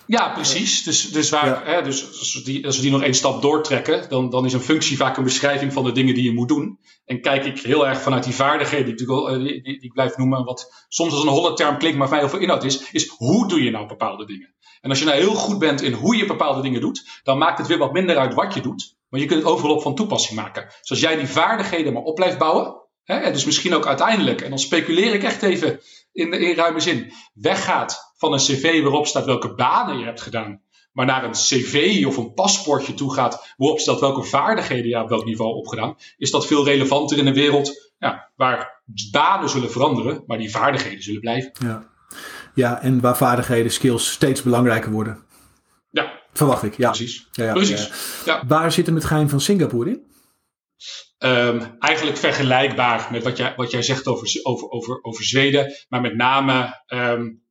Ja, 0.07 0.29
precies. 0.29 0.83
Dus, 0.83 1.11
dus, 1.11 1.31
waar, 1.31 1.67
hè, 1.67 1.83
dus 1.83 2.19
als, 2.19 2.35
we 2.35 2.43
die, 2.43 2.67
als 2.67 2.77
we 2.77 2.83
die 2.83 2.91
nog 2.91 3.03
één 3.03 3.15
stap 3.15 3.43
doortrekken, 3.43 4.09
dan, 4.09 4.31
dan 4.31 4.45
is 4.45 4.53
een 4.53 4.61
functie 4.61 4.97
vaak 4.97 5.17
een 5.17 5.25
beschrijving 5.25 5.73
van 5.73 5.85
de 5.85 5.93
dingen 5.93 6.15
die 6.15 6.25
je 6.25 6.33
moet 6.33 6.49
doen. 6.49 6.79
En 7.05 7.21
kijk 7.21 7.45
ik 7.45 7.61
heel 7.61 7.87
erg 7.87 8.01
vanuit 8.01 8.25
die 8.25 8.35
vaardigheden 8.35 8.97
die, 8.97 9.07
ik, 9.07 9.39
die, 9.39 9.45
die, 9.45 9.63
die 9.63 9.81
ik 9.81 9.93
blijf 9.93 10.17
noemen, 10.17 10.45
wat 10.45 10.87
soms 10.89 11.13
als 11.13 11.23
een 11.23 11.29
holle 11.29 11.55
term 11.55 11.79
klinkt, 11.79 11.99
maar 11.99 12.19
heel 12.19 12.29
veel 12.29 12.39
inhoud 12.39 12.65
is, 12.65 12.91
is 12.91 13.09
hoe 13.09 13.49
doe 13.49 13.63
je 13.63 13.71
nou 13.71 13.87
bepaalde 13.87 14.27
dingen? 14.27 14.55
En 14.81 14.91
als 14.91 14.99
je 14.99 15.05
nou 15.05 15.17
heel 15.17 15.35
goed 15.35 15.59
bent 15.59 15.83
in 15.83 15.93
hoe 15.93 16.17
je 16.17 16.27
bepaalde 16.27 16.63
dingen 16.63 16.81
doet, 16.81 17.21
dan 17.23 17.39
maakt 17.39 17.59
het 17.59 17.67
weer 17.67 17.79
wat 17.79 17.93
minder 17.93 18.17
uit 18.17 18.35
wat 18.35 18.55
je 18.55 18.61
doet. 18.61 19.01
Maar 19.13 19.21
je 19.21 19.27
kunt 19.27 19.43
het 19.43 19.53
overal 19.53 19.75
op 19.75 19.83
van 19.83 19.95
toepassing 19.95 20.41
maken. 20.41 20.67
Dus 20.81 20.91
als 20.91 21.01
jij 21.01 21.17
die 21.17 21.27
vaardigheden 21.27 21.93
maar 21.93 22.03
op 22.03 22.15
blijft 22.15 22.39
bouwen, 22.39 22.81
hè, 23.05 23.17
en 23.17 23.33
dus 23.33 23.45
misschien 23.45 23.75
ook 23.75 23.87
uiteindelijk, 23.87 24.41
en 24.41 24.49
dan 24.49 24.59
speculeer 24.59 25.15
ik 25.15 25.23
echt 25.23 25.43
even 25.43 25.81
in, 26.13 26.33
in 26.33 26.55
ruime 26.55 26.81
zin, 26.81 27.13
weggaat 27.35 28.13
van 28.17 28.33
een 28.33 28.39
cv 28.39 28.83
waarop 28.83 29.07
staat 29.07 29.25
welke 29.25 29.55
banen 29.55 29.99
je 29.99 30.05
hebt 30.05 30.21
gedaan, 30.21 30.63
maar 30.93 31.07
naar 31.07 31.25
een 31.25 31.33
cv 31.33 32.05
of 32.07 32.17
een 32.17 32.35
paspoortje 32.35 32.95
toe 32.95 33.15
gaat 33.15 33.55
waarop 33.57 33.81
staat 33.81 34.01
welke 34.01 34.23
vaardigheden 34.23 34.89
je 34.89 35.03
op 35.03 35.09
welk 35.09 35.25
niveau 35.25 35.55
opgedaan, 35.55 35.97
is 36.17 36.31
dat 36.31 36.47
veel 36.47 36.65
relevanter 36.65 37.19
in 37.19 37.27
een 37.27 37.35
wereld 37.35 37.93
ja, 37.99 38.31
waar 38.37 38.83
banen 39.11 39.49
zullen 39.49 39.71
veranderen, 39.71 40.23
maar 40.27 40.39
die 40.39 40.51
vaardigheden 40.51 41.03
zullen 41.03 41.21
blijven. 41.21 41.53
Ja. 41.59 41.91
ja, 42.55 42.83
en 42.83 43.01
waar 43.01 43.17
vaardigheden, 43.17 43.73
skills 43.73 44.11
steeds 44.11 44.43
belangrijker 44.43 44.91
worden. 44.91 45.31
Verwacht 46.33 46.63
ik, 46.63 46.77
ja. 46.77 46.91
Precies. 46.91 47.27
Ja, 47.33 47.45
ja, 47.45 47.53
Precies. 47.53 47.91
Ja. 48.25 48.43
Waar 48.47 48.73
zit 48.73 48.87
hem 48.87 48.95
het 48.95 49.05
geheim 49.05 49.29
van 49.29 49.41
Singapore 49.41 49.91
in? 49.91 50.11
Um, 51.19 51.77
eigenlijk 51.79 52.17
vergelijkbaar 52.17 53.09
met 53.11 53.23
wat 53.23 53.37
jij, 53.37 53.53
wat 53.57 53.71
jij 53.71 53.83
zegt 53.83 54.07
over, 54.07 54.41
over, 54.43 54.71
over, 54.71 54.99
over 55.03 55.25
Zweden. 55.25 55.73
Maar 55.89 56.01
met 56.01 56.17
name 56.17 56.83
um, 56.89 57.43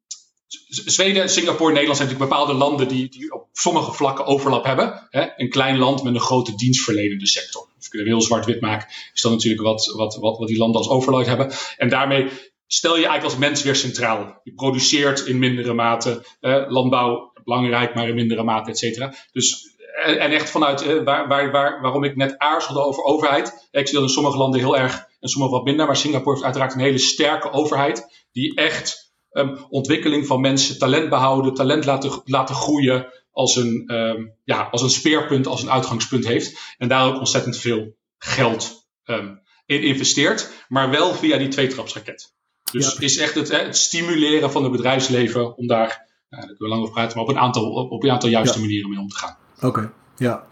Zweden, 0.67 1.29
Singapore, 1.29 1.71
Nederland 1.71 1.97
zijn 1.97 2.09
natuurlijk 2.09 2.35
bepaalde 2.35 2.53
landen 2.53 2.87
die, 2.87 3.09
die 3.09 3.33
op 3.33 3.47
sommige 3.53 3.91
vlakken 3.93 4.25
overlap 4.25 4.65
hebben. 4.65 5.07
Hè? 5.09 5.27
Een 5.35 5.49
klein 5.49 5.77
land 5.77 6.03
met 6.03 6.13
een 6.13 6.19
grote 6.19 6.55
dienstverlenende 6.55 7.27
sector. 7.27 7.67
Als 7.77 7.85
ik 7.85 7.91
het 7.91 8.07
heel 8.07 8.21
zwart-wit 8.21 8.61
maak, 8.61 9.09
is 9.13 9.21
dat 9.21 9.31
natuurlijk 9.31 9.61
wat, 9.61 9.93
wat, 9.95 10.15
wat, 10.15 10.37
wat 10.37 10.47
die 10.47 10.57
landen 10.57 10.77
als 10.77 10.89
overlap 10.89 11.25
hebben. 11.25 11.51
En 11.77 11.89
daarmee 11.89 12.29
stel 12.67 12.97
je 12.97 13.05
eigenlijk 13.05 13.23
als 13.23 13.37
mens 13.37 13.63
weer 13.63 13.75
centraal. 13.75 14.39
Je 14.43 14.53
produceert 14.53 15.25
in 15.25 15.39
mindere 15.39 15.73
mate. 15.73 16.25
Eh, 16.39 16.63
landbouw 16.67 17.30
belangrijk, 17.43 17.95
maar 17.95 18.07
in 18.07 18.15
mindere 18.15 18.43
mate, 18.43 18.69
et 18.69 18.77
cetera. 18.77 19.13
Dus, 19.31 19.75
en, 20.03 20.19
en 20.19 20.31
echt 20.31 20.49
vanuit 20.49 20.81
eh, 20.81 21.03
waar, 21.03 21.27
waar, 21.27 21.51
waar, 21.51 21.81
waarom 21.81 22.03
ik 22.03 22.15
net 22.15 22.37
aarzelde 22.37 22.81
over 22.83 23.03
overheid. 23.03 23.67
Ik 23.71 23.87
zie 23.87 23.95
dat 23.95 24.07
in 24.07 24.13
sommige 24.13 24.37
landen 24.37 24.59
heel 24.59 24.77
erg 24.77 25.07
en 25.19 25.29
sommige 25.29 25.53
wat 25.53 25.63
minder. 25.63 25.85
Maar 25.85 25.97
Singapore 25.97 26.31
heeft 26.31 26.45
uiteraard 26.45 26.73
een 26.73 26.79
hele 26.79 26.97
sterke 26.97 27.51
overheid. 27.51 28.25
Die 28.31 28.55
echt 28.55 29.13
ehm, 29.31 29.57
ontwikkeling 29.69 30.27
van 30.27 30.41
mensen, 30.41 30.79
talent 30.79 31.09
behouden, 31.09 31.53
talent 31.53 31.85
laten, 31.85 32.21
laten 32.25 32.55
groeien 32.55 33.07
als 33.31 33.55
een, 33.55 33.83
ehm, 33.87 34.25
ja, 34.43 34.67
als 34.71 34.81
een 34.81 34.89
speerpunt, 34.89 35.47
als 35.47 35.61
een 35.61 35.71
uitgangspunt 35.71 36.27
heeft. 36.27 36.75
En 36.77 36.87
daar 36.87 37.07
ook 37.07 37.17
ontzettend 37.17 37.57
veel 37.57 37.95
geld 38.17 38.87
um, 39.05 39.41
in 39.65 39.83
investeert, 39.83 40.65
maar 40.67 40.89
wel 40.89 41.13
via 41.13 41.37
die 41.37 41.47
tweetrapsraket. 41.47 42.33
Dus 42.71 42.95
is 42.95 43.17
echt 43.17 43.35
het, 43.35 43.51
het, 43.51 43.77
stimuleren 43.77 44.51
van 44.51 44.63
het 44.63 44.71
bedrijfsleven 44.71 45.57
om 45.57 45.67
daar, 45.67 46.09
daar 46.31 46.39
kunnen 46.39 46.61
we 46.61 46.67
lang 46.67 46.81
over 46.81 46.93
praten, 46.93 47.17
maar 47.17 47.25
op 47.25 47.31
een 47.31 47.39
aantal, 47.39 47.71
op 47.71 48.03
een 48.03 48.11
aantal 48.11 48.29
juiste 48.29 48.59
manieren 48.59 48.89
mee 48.89 48.99
om 48.99 49.07
te 49.07 49.15
gaan. 49.15 49.37
Oké, 49.61 49.91
ja. 50.17 50.47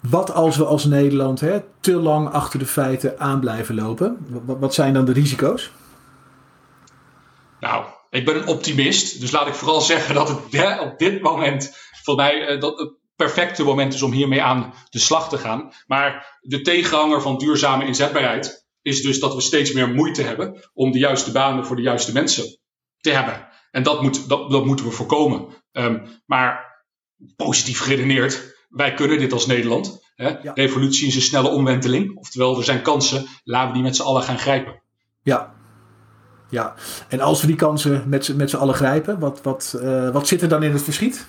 Wat 0.00 0.32
als 0.32 0.56
we 0.56 0.64
als 0.64 0.84
Nederland 0.84 1.40
hè, 1.40 1.60
te 1.80 1.92
lang 1.92 2.28
achter 2.28 2.58
de 2.58 2.66
feiten 2.66 3.20
aan 3.20 3.40
blijven 3.40 3.74
lopen? 3.74 4.26
Wat, 4.44 4.74
zijn 4.74 4.94
dan 4.94 5.04
de 5.04 5.12
risico's? 5.12 5.70
Nou, 7.60 7.84
ik 8.10 8.24
ben 8.24 8.36
een 8.36 8.46
optimist. 8.46 9.20
Dus 9.20 9.30
laat 9.30 9.46
ik 9.46 9.54
vooral 9.54 9.80
zeggen 9.92 10.14
dat 10.14 10.28
het 10.28 10.80
op 10.80 10.98
dit 10.98 11.22
moment 11.22 11.76
voor 12.02 12.14
mij 12.14 12.54
uh, 12.54 12.60
dat 12.60 12.78
het 12.78 12.92
perfecte 13.16 13.64
moment 13.64 13.94
is 13.94 14.02
om 14.02 14.12
hiermee 14.12 14.42
aan 14.42 14.74
de 14.90 14.98
slag 14.98 15.28
te 15.28 15.38
gaan. 15.38 15.72
Maar 15.86 16.38
de 16.40 16.60
tegenhanger 16.60 17.22
van 17.22 17.38
duurzame 17.38 17.86
inzetbaarheid 17.86 18.66
is 18.80 19.02
dus 19.02 19.20
dat 19.20 19.34
we 19.34 19.40
steeds 19.40 19.72
meer 19.72 19.88
moeite 19.88 20.22
hebben 20.22 20.70
om 20.74 20.92
de 20.92 20.98
juiste 20.98 21.32
banen 21.32 21.66
voor 21.66 21.76
de 21.76 21.82
juiste 21.82 22.12
mensen 22.12 22.58
te 23.00 23.10
hebben. 23.10 23.50
En 23.72 23.82
dat, 23.82 24.02
moet, 24.02 24.28
dat, 24.28 24.50
dat 24.50 24.64
moeten 24.64 24.84
we 24.84 24.90
voorkomen. 24.90 25.46
Um, 25.72 26.02
maar 26.26 26.80
positief 27.36 27.80
geredeneerd, 27.80 28.54
wij 28.68 28.94
kunnen 28.94 29.18
dit 29.18 29.32
als 29.32 29.46
Nederland. 29.46 30.02
Hè? 30.14 30.28
Revolutie 30.54 31.08
is 31.08 31.14
een 31.14 31.22
snelle 31.22 31.48
omwenteling. 31.48 32.16
Oftewel, 32.16 32.56
er 32.56 32.64
zijn 32.64 32.82
kansen. 32.82 33.26
Laten 33.44 33.68
we 33.68 33.74
die 33.74 33.82
met 33.82 33.96
z'n 33.96 34.02
allen 34.02 34.22
gaan 34.22 34.38
grijpen. 34.38 34.82
Ja. 35.22 35.54
Ja, 36.52 36.74
en 37.08 37.20
als 37.20 37.40
we 37.40 37.46
die 37.46 37.56
kansen 37.56 38.04
met, 38.08 38.36
met 38.36 38.50
z'n 38.50 38.56
allen 38.56 38.74
grijpen, 38.74 39.18
wat, 39.18 39.42
wat, 39.42 39.74
uh, 39.76 40.10
wat 40.10 40.28
zit 40.28 40.42
er 40.42 40.48
dan 40.48 40.62
in 40.62 40.72
het 40.72 40.82
verschiet? 40.82 41.26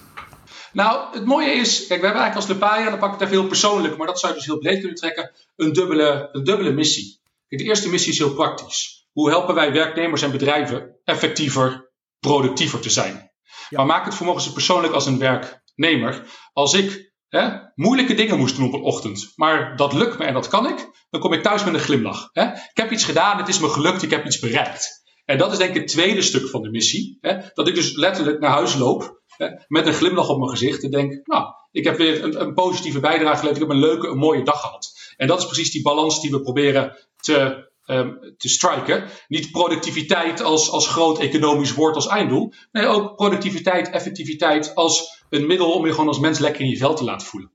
Nou, 0.74 1.14
het 1.14 1.26
mooie 1.26 1.52
is, 1.52 1.78
kijk, 1.88 2.00
we 2.00 2.06
hebben 2.06 2.24
eigenlijk 2.24 2.36
als 2.36 2.48
Lepaya, 2.48 2.90
dan 2.90 3.00
pak 3.00 3.14
ik 3.14 3.20
het 3.20 3.28
even 3.28 3.40
heel 3.40 3.48
persoonlijk, 3.48 3.98
maar 3.98 4.08
dat 4.08 4.20
zou 4.20 4.32
je 4.32 4.38
dus 4.38 4.48
heel 4.48 4.58
breed 4.58 4.80
kunnen 4.80 4.96
trekken, 4.96 5.32
een 5.56 5.74
dubbele, 5.74 6.30
een 6.32 6.44
dubbele 6.44 6.72
missie. 6.72 7.20
Kijk, 7.48 7.62
de 7.62 7.68
eerste 7.68 7.90
missie 7.90 8.12
is 8.12 8.18
heel 8.18 8.34
praktisch. 8.34 9.08
Hoe 9.12 9.30
helpen 9.30 9.56
wij 9.56 9.72
werknemers 9.72 10.22
en 10.22 10.32
bedrijven 10.32 10.96
effectiever, 11.04 11.83
productiever 12.28 12.80
te 12.80 12.90
zijn? 12.90 13.32
Maar 13.70 13.86
maak 13.86 14.06
het 14.06 14.16
vermogens 14.16 14.54
persoonlijk 14.54 14.94
als 14.94 15.06
een 15.06 15.20
werknemer. 15.20 16.24
Als 16.54 16.74
ik 16.74 17.14
hè, 17.30 17.50
moeilijke 17.76 18.14
dingen 18.14 18.38
moest 18.38 18.56
doen 18.56 18.68
op 18.68 18.74
een 18.74 18.82
ochtend, 18.82 19.32
maar 19.36 19.76
dat 19.76 19.94
lukt 19.94 20.18
me 20.18 20.26
en 20.26 20.34
dat 20.34 20.48
kan 20.48 20.68
ik, 20.68 21.06
dan 21.10 21.22
kom 21.22 21.34
ik 21.34 21.44
thuis 21.44 21.64
met 21.64 21.74
een 21.74 21.80
glimlach. 21.80 22.30
Hè? 22.32 22.44
Ik 22.52 22.72
heb 22.74 22.92
iets 22.92 23.04
gedaan, 23.04 23.38
het 23.38 23.48
is 23.48 23.60
me 23.60 23.70
gelukt, 23.70 24.02
ik 24.02 24.10
heb 24.10 24.26
iets 24.26 24.40
bereikt. 24.40 25.02
En 25.26 25.38
dat 25.38 25.52
is 25.52 25.58
denk 25.58 25.70
ik 25.70 25.82
het 25.82 25.88
tweede 25.88 26.22
stuk 26.22 26.50
van 26.50 26.62
de 26.62 26.70
missie. 26.70 27.18
Hè? 27.22 27.38
Dat 27.54 27.68
ik 27.68 27.76
dus 27.76 27.96
letterlijk 27.96 28.40
naar 28.40 28.52
huis 28.52 28.76
loop 28.76 29.22
hè, 29.28 29.48
met 29.68 29.88
een 29.88 29.94
glimlach 29.94 30.30
op 30.30 30.38
mijn 30.38 30.50
gezicht 30.50 30.84
en 30.84 30.92
denk, 30.92 31.28
nou, 31.28 31.46
ik 31.72 31.84
heb 31.84 31.98
weer 31.98 32.24
een, 32.24 32.42
een 32.42 32.54
positieve 32.54 33.00
bijdrage 33.00 33.38
geleverd, 33.38 33.62
ik 33.62 33.68
heb 33.68 33.78
een 33.78 33.90
leuke, 33.90 34.08
een 34.08 34.18
mooie 34.18 34.44
dag 34.44 34.60
gehad. 34.62 35.14
En 35.18 35.28
dat 35.28 35.40
is 35.40 35.46
precies 35.46 35.72
die 35.72 35.82
balans 35.82 36.22
die 36.22 36.32
we 36.32 36.42
proberen 36.42 36.98
te, 37.20 37.72
um, 37.86 38.34
te 38.38 38.50
striken. 38.50 39.04
Niet 39.28 39.52
productiviteit 39.52 40.42
als, 40.42 40.72
als 40.72 40.88
groot 40.88 41.20
economisch 41.20 41.74
woord 41.74 41.96
als 41.96 42.08
einddoel. 42.08 42.54
Nee, 42.72 42.86
ook 42.86 43.16
productiviteit, 43.16 43.90
effectiviteit 43.90 44.76
als 44.76 45.24
een 45.30 45.48
middel 45.48 45.72
om 45.72 45.86
je 45.86 45.92
gewoon 45.92 46.08
als 46.08 46.20
mens 46.20 46.40
lekker 46.40 46.62
in 46.62 46.70
je 46.70 46.78
vel 46.78 46.96
te 46.96 47.04
laten 47.04 47.28
voelen. 47.28 47.52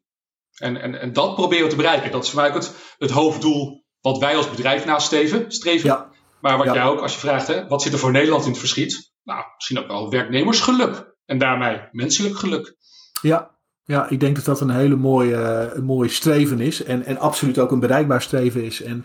En, 0.58 0.80
en, 0.80 1.00
en 1.00 1.12
dat 1.12 1.34
proberen 1.34 1.64
we 1.64 1.70
te 1.70 1.76
bereiken. 1.76 2.10
Dat 2.10 2.24
is 2.24 2.30
voor 2.30 2.40
mij 2.40 2.48
ook 2.48 2.54
het, 2.54 2.74
het 2.98 3.10
hoofddoel 3.10 3.84
wat 4.00 4.18
wij 4.18 4.36
als 4.36 4.50
bedrijf 4.50 4.84
nastreven. 4.84 5.44
Streven. 5.48 5.88
Ja. 5.88 6.10
Maar 6.40 6.58
wat 6.58 6.74
jij 6.74 6.84
ook, 6.84 7.00
als 7.00 7.12
je 7.12 7.18
vraagt, 7.18 7.46
hè, 7.46 7.66
wat 7.66 7.82
zit 7.82 7.92
er 7.92 7.98
voor 7.98 8.10
Nederland 8.10 8.44
in 8.44 8.50
het 8.50 8.58
verschiet? 8.58 9.12
Nou, 9.24 9.44
misschien 9.54 9.78
ook 9.78 9.86
wel 9.86 10.10
werknemersgeluk. 10.10 11.16
En 11.26 11.38
daarmee 11.38 11.80
menselijk 11.92 12.36
geluk. 12.36 12.76
Ja, 13.22 13.58
ja, 13.84 14.08
ik 14.08 14.20
denk 14.20 14.36
dat 14.36 14.44
dat 14.44 14.60
een 14.60 14.70
hele 14.70 14.96
mooie, 14.96 15.70
een 15.74 15.84
mooie 15.84 16.08
streven 16.08 16.60
is. 16.60 16.82
En, 16.82 17.04
en 17.04 17.18
absoluut 17.18 17.58
ook 17.58 17.70
een 17.70 17.80
bereikbaar 17.80 18.22
streven 18.22 18.64
is. 18.64 18.82
En 18.82 19.04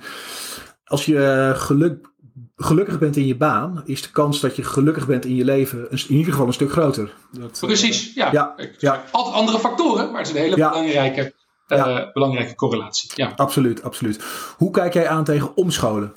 als 0.85 1.05
je 1.05 1.25
eh, 1.25 1.59
geluk, 1.59 2.11
gelukkig 2.55 2.99
bent 2.99 3.15
in 3.15 3.25
je 3.25 3.35
baan, 3.35 3.83
is 3.85 4.01
de 4.01 4.11
kans 4.11 4.39
dat 4.39 4.55
je 4.55 4.63
gelukkig 4.63 5.07
bent 5.07 5.25
in 5.25 5.35
je 5.35 5.45
leven 5.45 5.91
in 5.91 6.05
ieder 6.07 6.31
geval 6.31 6.47
een 6.47 6.53
stuk 6.53 6.71
groter. 6.71 7.13
Dat, 7.31 7.59
Precies, 7.59 8.13
ja. 8.13 8.31
ja, 8.31 8.55
ja. 8.77 9.03
Altijd 9.11 9.35
andere 9.35 9.59
factoren, 9.59 10.11
maar 10.11 10.19
het 10.19 10.27
is 10.27 10.35
een 10.35 10.41
hele 10.41 10.55
belangrijke, 10.55 11.33
uh, 11.67 12.11
belangrijke 12.13 12.55
correlatie. 12.55 13.11
Ja. 13.15 13.33
Absoluut, 13.35 13.83
absoluut. 13.83 14.23
Hoe 14.57 14.71
kijk 14.71 14.93
jij 14.93 15.07
aan 15.07 15.23
tegen 15.23 15.57
omscholen? 15.57 16.15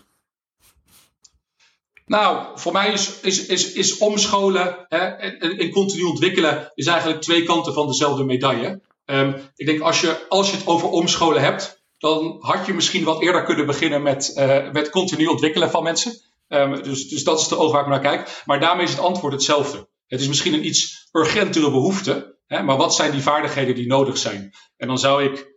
Nou, 2.07 2.47
voor 2.55 2.73
mij 2.73 2.93
is, 2.93 3.21
is, 3.21 3.47
is, 3.47 3.73
is 3.73 3.99
omscholen 3.99 4.87
hè, 4.89 4.99
en, 4.99 5.59
en, 5.59 5.71
continu 5.71 6.03
ontwikkelen 6.03 6.73
is 6.75 6.87
eigenlijk 6.87 7.21
twee 7.21 7.43
kanten 7.43 7.73
van 7.73 7.87
dezelfde 7.87 8.25
medaille. 8.25 8.81
Um, 9.05 9.35
ik 9.55 9.67
denk 9.67 9.81
als 9.81 10.01
je, 10.01 10.27
als 10.29 10.51
je 10.51 10.57
het 10.57 10.67
over 10.67 10.89
omscholen 10.89 11.43
hebt, 11.43 11.76
dan 11.99 12.37
had 12.41 12.67
je 12.67 12.75
misschien 12.75 13.05
wat 13.05 13.23
eerder 13.23 13.43
kunnen 13.43 13.67
beginnen 13.67 14.03
met, 14.03 14.33
uh, 14.37 14.73
met 14.73 14.91
continu 14.91 15.27
ontwikkelen 15.27 15.71
van 15.71 15.83
mensen. 15.83 16.13
Um, 16.49 16.83
dus, 16.83 17.09
dus 17.09 17.25
dat 17.25 17.41
is 17.41 17.49
de 17.49 17.59
oog 17.59 17.73
waar 17.73 17.83
ik 17.83 17.89
naar 17.89 18.01
kijk. 18.01 18.43
Maar 18.45 18.61
daarmee 18.61 18.85
is 18.85 18.91
het 18.91 19.01
antwoord 19.01 19.33
hetzelfde. 19.33 19.89
Het 20.07 20.21
is 20.21 20.29
misschien 20.29 20.55
een 20.55 20.67
iets 20.67 21.09
urgentere 21.13 21.71
behoefte, 21.71 22.39
hè, 22.47 22.63
maar 22.63 22.77
wat 22.77 22.95
zijn 22.95 23.11
die 23.11 23.23
vaardigheden 23.23 23.75
die 23.75 23.87
nodig 23.87 24.19
zijn? 24.19 24.55
En 24.77 24.87
dan 24.89 24.99
zou 24.99 25.25
ik 25.25 25.55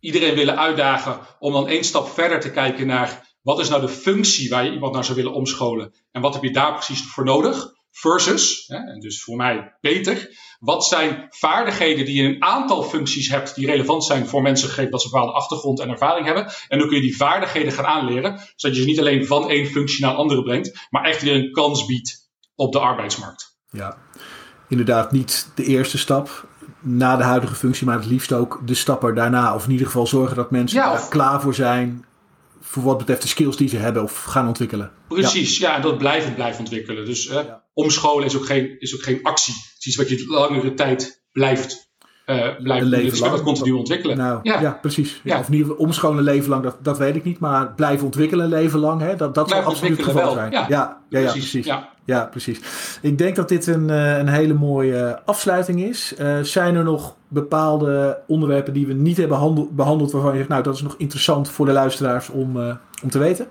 iedereen 0.00 0.34
willen 0.34 0.58
uitdagen 0.58 1.20
om 1.38 1.52
dan 1.52 1.68
één 1.68 1.84
stap 1.84 2.08
verder 2.08 2.40
te 2.40 2.50
kijken 2.50 2.86
naar 2.86 3.36
wat 3.42 3.60
is 3.60 3.68
nou 3.68 3.80
de 3.80 3.88
functie 3.88 4.48
waar 4.48 4.64
je 4.64 4.72
iemand 4.72 4.94
naar 4.94 5.04
zou 5.04 5.16
willen 5.16 5.32
omscholen 5.32 5.94
en 6.12 6.20
wat 6.20 6.34
heb 6.34 6.42
je 6.42 6.52
daar 6.52 6.72
precies 6.72 7.02
voor 7.02 7.24
nodig? 7.24 7.72
Versus, 7.92 8.64
hè, 8.66 8.76
en 8.76 9.00
dus 9.00 9.22
voor 9.22 9.36
mij 9.36 9.76
beter, 9.80 10.30
wat 10.58 10.84
zijn 10.84 11.26
vaardigheden 11.30 12.04
die 12.04 12.14
je 12.14 12.22
in 12.22 12.34
een 12.34 12.42
aantal 12.42 12.82
functies 12.82 13.28
hebt 13.30 13.54
die 13.54 13.66
relevant 13.66 14.04
zijn 14.04 14.26
voor 14.26 14.42
mensen, 14.42 14.68
gegeven 14.68 14.90
dat 14.90 15.00
ze 15.00 15.06
een 15.06 15.12
bepaalde 15.12 15.38
achtergrond 15.38 15.80
en 15.80 15.88
ervaring 15.88 16.26
hebben. 16.26 16.52
En 16.68 16.78
dan 16.78 16.88
kun 16.88 16.96
je 16.96 17.02
die 17.02 17.16
vaardigheden 17.16 17.72
gaan 17.72 17.84
aanleren, 17.84 18.40
zodat 18.56 18.76
je 18.76 18.82
ze 18.82 18.88
niet 18.88 18.98
alleen 18.98 19.26
van 19.26 19.50
één 19.50 19.66
functie 19.66 20.04
naar 20.04 20.10
een 20.10 20.16
andere 20.16 20.42
brengt, 20.42 20.86
maar 20.90 21.04
echt 21.04 21.22
weer 21.22 21.34
een 21.34 21.52
kans 21.52 21.86
biedt 21.86 22.30
op 22.54 22.72
de 22.72 22.78
arbeidsmarkt. 22.78 23.56
Ja, 23.70 23.96
inderdaad 24.68 25.12
niet 25.12 25.50
de 25.54 25.64
eerste 25.64 25.98
stap 25.98 26.46
na 26.80 27.16
de 27.16 27.22
huidige 27.22 27.54
functie, 27.54 27.86
maar 27.86 27.96
het 27.96 28.06
liefst 28.06 28.32
ook 28.32 28.60
de 28.64 28.74
stap 28.74 29.04
er 29.04 29.14
daarna. 29.14 29.54
Of 29.54 29.64
in 29.64 29.70
ieder 29.70 29.86
geval 29.86 30.06
zorgen 30.06 30.36
dat 30.36 30.50
mensen 30.50 30.78
ja, 30.78 30.92
of, 30.92 31.08
klaar 31.08 31.40
voor 31.40 31.54
zijn 31.54 32.04
voor 32.72 32.82
wat 32.82 32.98
betreft 32.98 33.22
de 33.22 33.28
skills 33.28 33.56
die 33.56 33.68
ze 33.68 33.76
hebben 33.76 34.02
of 34.02 34.22
gaan 34.22 34.46
ontwikkelen. 34.46 34.90
Precies, 35.08 35.58
ja, 35.58 35.76
en 35.76 35.82
dat 35.82 35.98
blijven 35.98 36.34
blijven 36.34 36.60
ontwikkelen. 36.60 37.04
Dus 37.04 37.30
uh, 37.30 37.38
omscholen 37.72 38.26
is 38.26 38.36
ook, 38.36 38.46
geen, 38.46 38.80
is 38.80 38.94
ook 38.94 39.02
geen 39.02 39.18
actie. 39.22 39.54
Het 39.54 39.76
is 39.78 39.86
iets 39.86 39.96
wat 39.96 40.08
je 40.08 40.24
langere 40.26 40.74
tijd 40.74 41.24
blijft 41.32 41.90
uh, 42.26 42.48
blijven 42.62 42.88
leven 42.88 43.18
lang. 43.18 43.42
continu 43.42 43.72
ontwikkelen. 43.72 44.16
Nou, 44.16 44.40
ja. 44.42 44.60
ja. 44.60 44.78
precies. 44.80 45.20
Ja. 45.24 45.38
Of 45.38 45.46
in 45.46 45.52
ieder 45.52 45.68
geval 45.68 45.84
omscholen 45.84 46.24
leven 46.24 46.50
lang, 46.50 46.62
dat, 46.62 46.84
dat 46.84 46.98
weet 46.98 47.16
ik 47.16 47.24
niet. 47.24 47.38
Maar 47.38 47.74
blijven 47.74 48.04
ontwikkelen 48.04 48.48
leven 48.48 48.78
lang, 48.78 49.00
hè, 49.00 49.16
dat, 49.16 49.34
dat 49.34 49.48
zal 49.48 49.60
absoluut 49.62 49.96
het 49.96 50.06
geval 50.06 50.32
zijn. 50.32 50.52
Ja, 50.52 50.66
ja, 50.68 51.02
ja, 51.08 51.18
ja 51.18 51.30
precies. 51.30 51.66
Ja. 52.04 52.24
precies. 52.24 52.60
Ik 53.02 53.18
denk 53.18 53.36
dat 53.36 53.48
dit 53.48 53.66
een, 53.66 53.88
uh, 53.88 54.18
een 54.18 54.28
hele 54.28 54.54
mooie 54.54 55.20
afsluiting 55.24 55.82
is. 55.82 56.14
Uh, 56.18 56.40
zijn 56.40 56.74
er 56.74 56.84
nog 56.84 57.16
bepaalde 57.28 58.18
onderwerpen 58.26 58.72
die 58.72 58.86
we 58.86 58.92
niet 58.92 59.16
hebben 59.16 59.68
behandeld 59.70 60.12
waarvan 60.12 60.30
je 60.30 60.36
zegt, 60.36 60.48
nou 60.48 60.62
dat 60.62 60.74
is 60.74 60.82
nog 60.82 60.94
interessant 60.98 61.50
voor 61.50 61.66
de 61.66 61.72
luisteraars 61.72 62.28
om, 62.28 62.56
om 63.02 63.10
te 63.10 63.18
weten? 63.18 63.46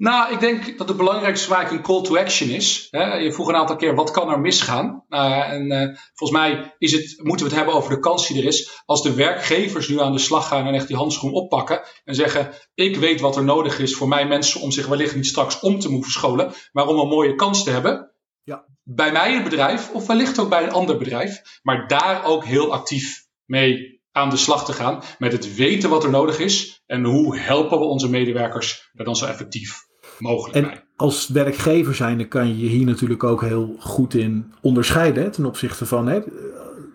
Nou, 0.00 0.32
ik 0.32 0.40
denk 0.40 0.78
dat 0.78 0.88
het 0.88 0.96
belangrijkste 0.96 1.48
vaak 1.48 1.70
een 1.70 1.82
call 1.82 2.02
to 2.02 2.16
action 2.16 2.48
is. 2.48 2.86
Hè? 2.90 3.14
Je 3.14 3.32
vroeg 3.32 3.48
een 3.48 3.54
aantal 3.54 3.76
keer, 3.76 3.94
wat 3.94 4.10
kan 4.10 4.30
er 4.30 4.40
misgaan? 4.40 5.04
Uh, 5.08 5.50
en 5.50 5.72
uh, 5.72 5.96
volgens 6.14 6.40
mij 6.40 6.74
is 6.78 6.92
het, 6.92 7.20
moeten 7.22 7.46
we 7.46 7.52
het 7.52 7.60
hebben 7.60 7.74
over 7.74 7.90
de 7.90 7.98
kans 7.98 8.28
die 8.28 8.38
er 8.38 8.46
is. 8.46 8.82
Als 8.84 9.02
de 9.02 9.14
werkgevers 9.14 9.88
nu 9.88 10.00
aan 10.00 10.12
de 10.12 10.18
slag 10.18 10.48
gaan 10.48 10.66
en 10.66 10.74
echt 10.74 10.86
die 10.86 10.96
handschoen 10.96 11.32
oppakken. 11.32 11.80
En 12.04 12.14
zeggen, 12.14 12.52
ik 12.74 12.96
weet 12.96 13.20
wat 13.20 13.36
er 13.36 13.44
nodig 13.44 13.78
is 13.78 13.96
voor 13.96 14.08
mijn 14.08 14.28
mensen 14.28 14.60
om 14.60 14.70
zich 14.70 14.86
wellicht 14.86 15.14
niet 15.14 15.26
straks 15.26 15.60
om 15.60 15.78
te 15.78 15.90
moeten 15.90 16.10
scholen. 16.10 16.52
Maar 16.72 16.86
om 16.86 16.98
een 16.98 17.08
mooie 17.08 17.34
kans 17.34 17.64
te 17.64 17.70
hebben. 17.70 18.14
Ja. 18.42 18.64
Bij 18.82 19.12
mij 19.12 19.36
een 19.36 19.44
bedrijf 19.44 19.90
of 19.92 20.06
wellicht 20.06 20.38
ook 20.38 20.48
bij 20.48 20.62
een 20.62 20.72
ander 20.72 20.96
bedrijf. 20.96 21.42
Maar 21.62 21.88
daar 21.88 22.24
ook 22.24 22.44
heel 22.44 22.72
actief 22.72 23.26
mee 23.44 24.00
aan 24.12 24.30
de 24.30 24.36
slag 24.36 24.64
te 24.64 24.72
gaan. 24.72 25.02
Met 25.18 25.32
het 25.32 25.54
weten 25.54 25.90
wat 25.90 26.04
er 26.04 26.10
nodig 26.10 26.38
is. 26.38 26.82
En 26.86 27.04
hoe 27.04 27.38
helpen 27.38 27.78
we 27.78 27.84
onze 27.84 28.10
medewerkers 28.10 28.90
er 28.94 29.04
dan 29.04 29.16
zo 29.16 29.26
effectief 29.26 29.88
mogelijk 30.20 30.66
en 30.66 30.82
Als 30.96 31.28
werkgever 31.28 31.94
zijnde 31.94 32.28
kan 32.28 32.48
je 32.48 32.58
je 32.58 32.68
hier 32.68 32.86
natuurlijk 32.86 33.24
ook 33.24 33.42
heel 33.42 33.76
goed 33.78 34.14
in 34.14 34.52
onderscheiden 34.60 35.30
ten 35.30 35.44
opzichte 35.44 35.86
van. 35.86 36.06
Hè, 36.08 36.20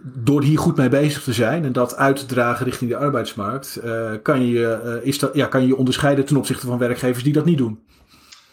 door 0.03 0.43
hier 0.43 0.57
goed 0.57 0.77
mee 0.77 0.89
bezig 0.89 1.23
te 1.23 1.33
zijn 1.33 1.65
en 1.65 1.71
dat 1.73 1.95
uit 1.95 2.15
te 2.15 2.25
dragen 2.25 2.65
richting 2.65 2.89
de 2.89 2.97
arbeidsmarkt, 2.97 3.79
uh, 3.83 4.11
kan, 4.23 4.45
je, 4.45 4.81
uh, 4.85 5.07
is 5.07 5.19
dat, 5.19 5.33
ja, 5.33 5.45
kan 5.45 5.61
je 5.61 5.67
je 5.67 5.77
onderscheiden 5.77 6.25
ten 6.25 6.37
opzichte 6.37 6.65
van 6.65 6.77
werkgevers 6.77 7.23
die 7.23 7.33
dat 7.33 7.45
niet 7.45 7.57
doen. 7.57 7.83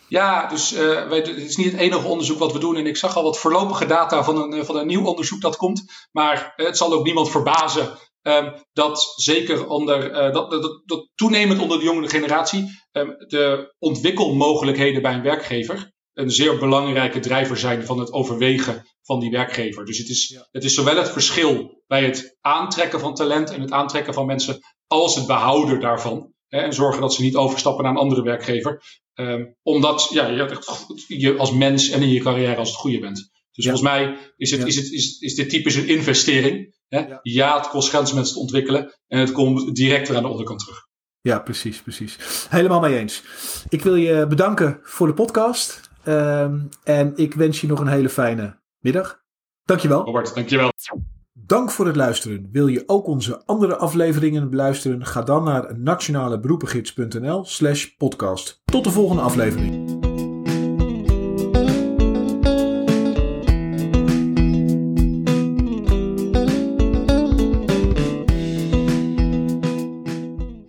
Ja, 0.08 0.46
dus 0.46 0.72
uh, 0.72 1.10
het 1.10 1.28
is 1.28 1.56
niet 1.56 1.72
het 1.72 1.80
enige 1.80 2.06
onderzoek 2.06 2.38
wat 2.38 2.52
we 2.52 2.58
doen. 2.58 2.76
En 2.76 2.86
ik 2.86 2.96
zag 2.96 3.16
al 3.16 3.22
wat 3.22 3.38
voorlopige 3.38 3.86
data 3.86 4.24
van 4.24 4.52
een, 4.52 4.64
van 4.64 4.76
een 4.76 4.86
nieuw 4.86 5.04
onderzoek 5.04 5.40
dat 5.40 5.56
komt. 5.56 5.84
Maar 6.10 6.52
het 6.56 6.76
zal 6.76 6.92
ook 6.92 7.04
niemand 7.04 7.30
verbazen 7.30 7.88
Um, 8.22 8.52
dat 8.72 9.12
zeker 9.16 9.66
onder, 9.66 10.10
uh, 10.10 10.32
dat, 10.32 10.50
dat, 10.50 10.82
dat, 10.84 11.08
toenemend 11.14 11.60
onder 11.60 11.78
de 11.78 11.84
jongere 11.84 12.08
generatie 12.08 12.81
de 13.26 13.74
ontwikkelmogelijkheden 13.78 15.02
bij 15.02 15.14
een 15.14 15.22
werkgever 15.22 15.92
een 16.14 16.30
zeer 16.30 16.58
belangrijke 16.58 17.20
drijver 17.20 17.56
zijn 17.56 17.84
van 17.84 17.98
het 17.98 18.12
overwegen 18.12 18.86
van 19.02 19.20
die 19.20 19.30
werkgever. 19.30 19.84
Dus 19.84 19.98
het 19.98 20.08
is, 20.08 20.40
het 20.50 20.64
is 20.64 20.74
zowel 20.74 20.96
het 20.96 21.10
verschil 21.10 21.82
bij 21.86 22.04
het 22.04 22.36
aantrekken 22.40 23.00
van 23.00 23.14
talent 23.14 23.50
en 23.50 23.60
het 23.60 23.70
aantrekken 23.70 24.14
van 24.14 24.26
mensen, 24.26 24.58
als 24.86 25.14
het 25.14 25.26
behouden 25.26 25.80
daarvan. 25.80 26.32
Hè, 26.48 26.58
en 26.58 26.72
zorgen 26.72 27.00
dat 27.00 27.14
ze 27.14 27.22
niet 27.22 27.36
overstappen 27.36 27.84
naar 27.84 27.92
een 27.92 27.98
andere 27.98 28.22
werkgever. 28.22 28.82
Ehm, 29.14 29.44
omdat 29.62 30.08
ja, 30.10 30.26
je, 30.26 30.58
je 31.06 31.36
als 31.36 31.52
mens 31.52 31.90
en 31.90 32.02
in 32.02 32.08
je 32.08 32.20
carrière 32.20 32.56
als 32.56 32.68
het 32.68 32.78
goede 32.78 32.98
bent. 32.98 33.30
Dus 33.52 33.64
volgens 33.64 33.82
mij 33.82 34.16
is, 34.36 34.50
het, 34.50 34.66
is, 34.66 34.76
het, 34.76 34.92
is, 34.92 35.18
is 35.18 35.34
dit 35.34 35.50
typisch 35.50 35.74
een 35.74 35.88
investering. 35.88 36.80
Hè? 36.88 36.98
Ja. 36.98 37.20
ja. 37.22 37.56
het 37.56 37.68
kost 37.68 37.90
geld 37.90 38.08
om 38.08 38.14
mensen 38.14 38.34
te 38.34 38.40
ontwikkelen. 38.40 39.00
En 39.06 39.18
het 39.18 39.32
komt 39.32 39.74
direct 39.74 40.08
weer 40.08 40.16
aan 40.16 40.22
de 40.22 40.28
onderkant 40.28 40.60
terug. 40.60 40.90
Ja, 41.22 41.38
precies, 41.38 41.82
precies. 41.82 42.46
Helemaal 42.50 42.80
mee 42.80 42.98
eens. 42.98 43.22
Ik 43.68 43.82
wil 43.82 43.94
je 43.94 44.26
bedanken 44.26 44.78
voor 44.82 45.06
de 45.06 45.14
podcast. 45.14 45.90
Ehm, 46.04 46.58
en 46.84 47.12
ik 47.16 47.34
wens 47.34 47.60
je 47.60 47.66
nog 47.66 47.80
een 47.80 47.86
hele 47.86 48.08
fijne 48.08 48.58
middag. 48.78 49.22
Dankjewel. 49.64 50.04
Robert, 50.04 50.34
dankjewel. 50.34 50.72
Dank 51.32 51.70
voor 51.70 51.86
het 51.86 51.96
luisteren. 51.96 52.48
Wil 52.52 52.66
je 52.66 52.82
ook 52.86 53.06
onze 53.06 53.42
andere 53.46 53.76
afleveringen 53.76 54.50
beluisteren? 54.50 55.06
Ga 55.06 55.22
dan 55.22 55.44
naar 55.44 55.78
nationaleberoepengids.nl 55.78 57.44
slash 57.44 57.84
podcast. 57.84 58.62
Tot 58.64 58.84
de 58.84 58.90
volgende 58.90 59.22
aflevering. 59.22 60.01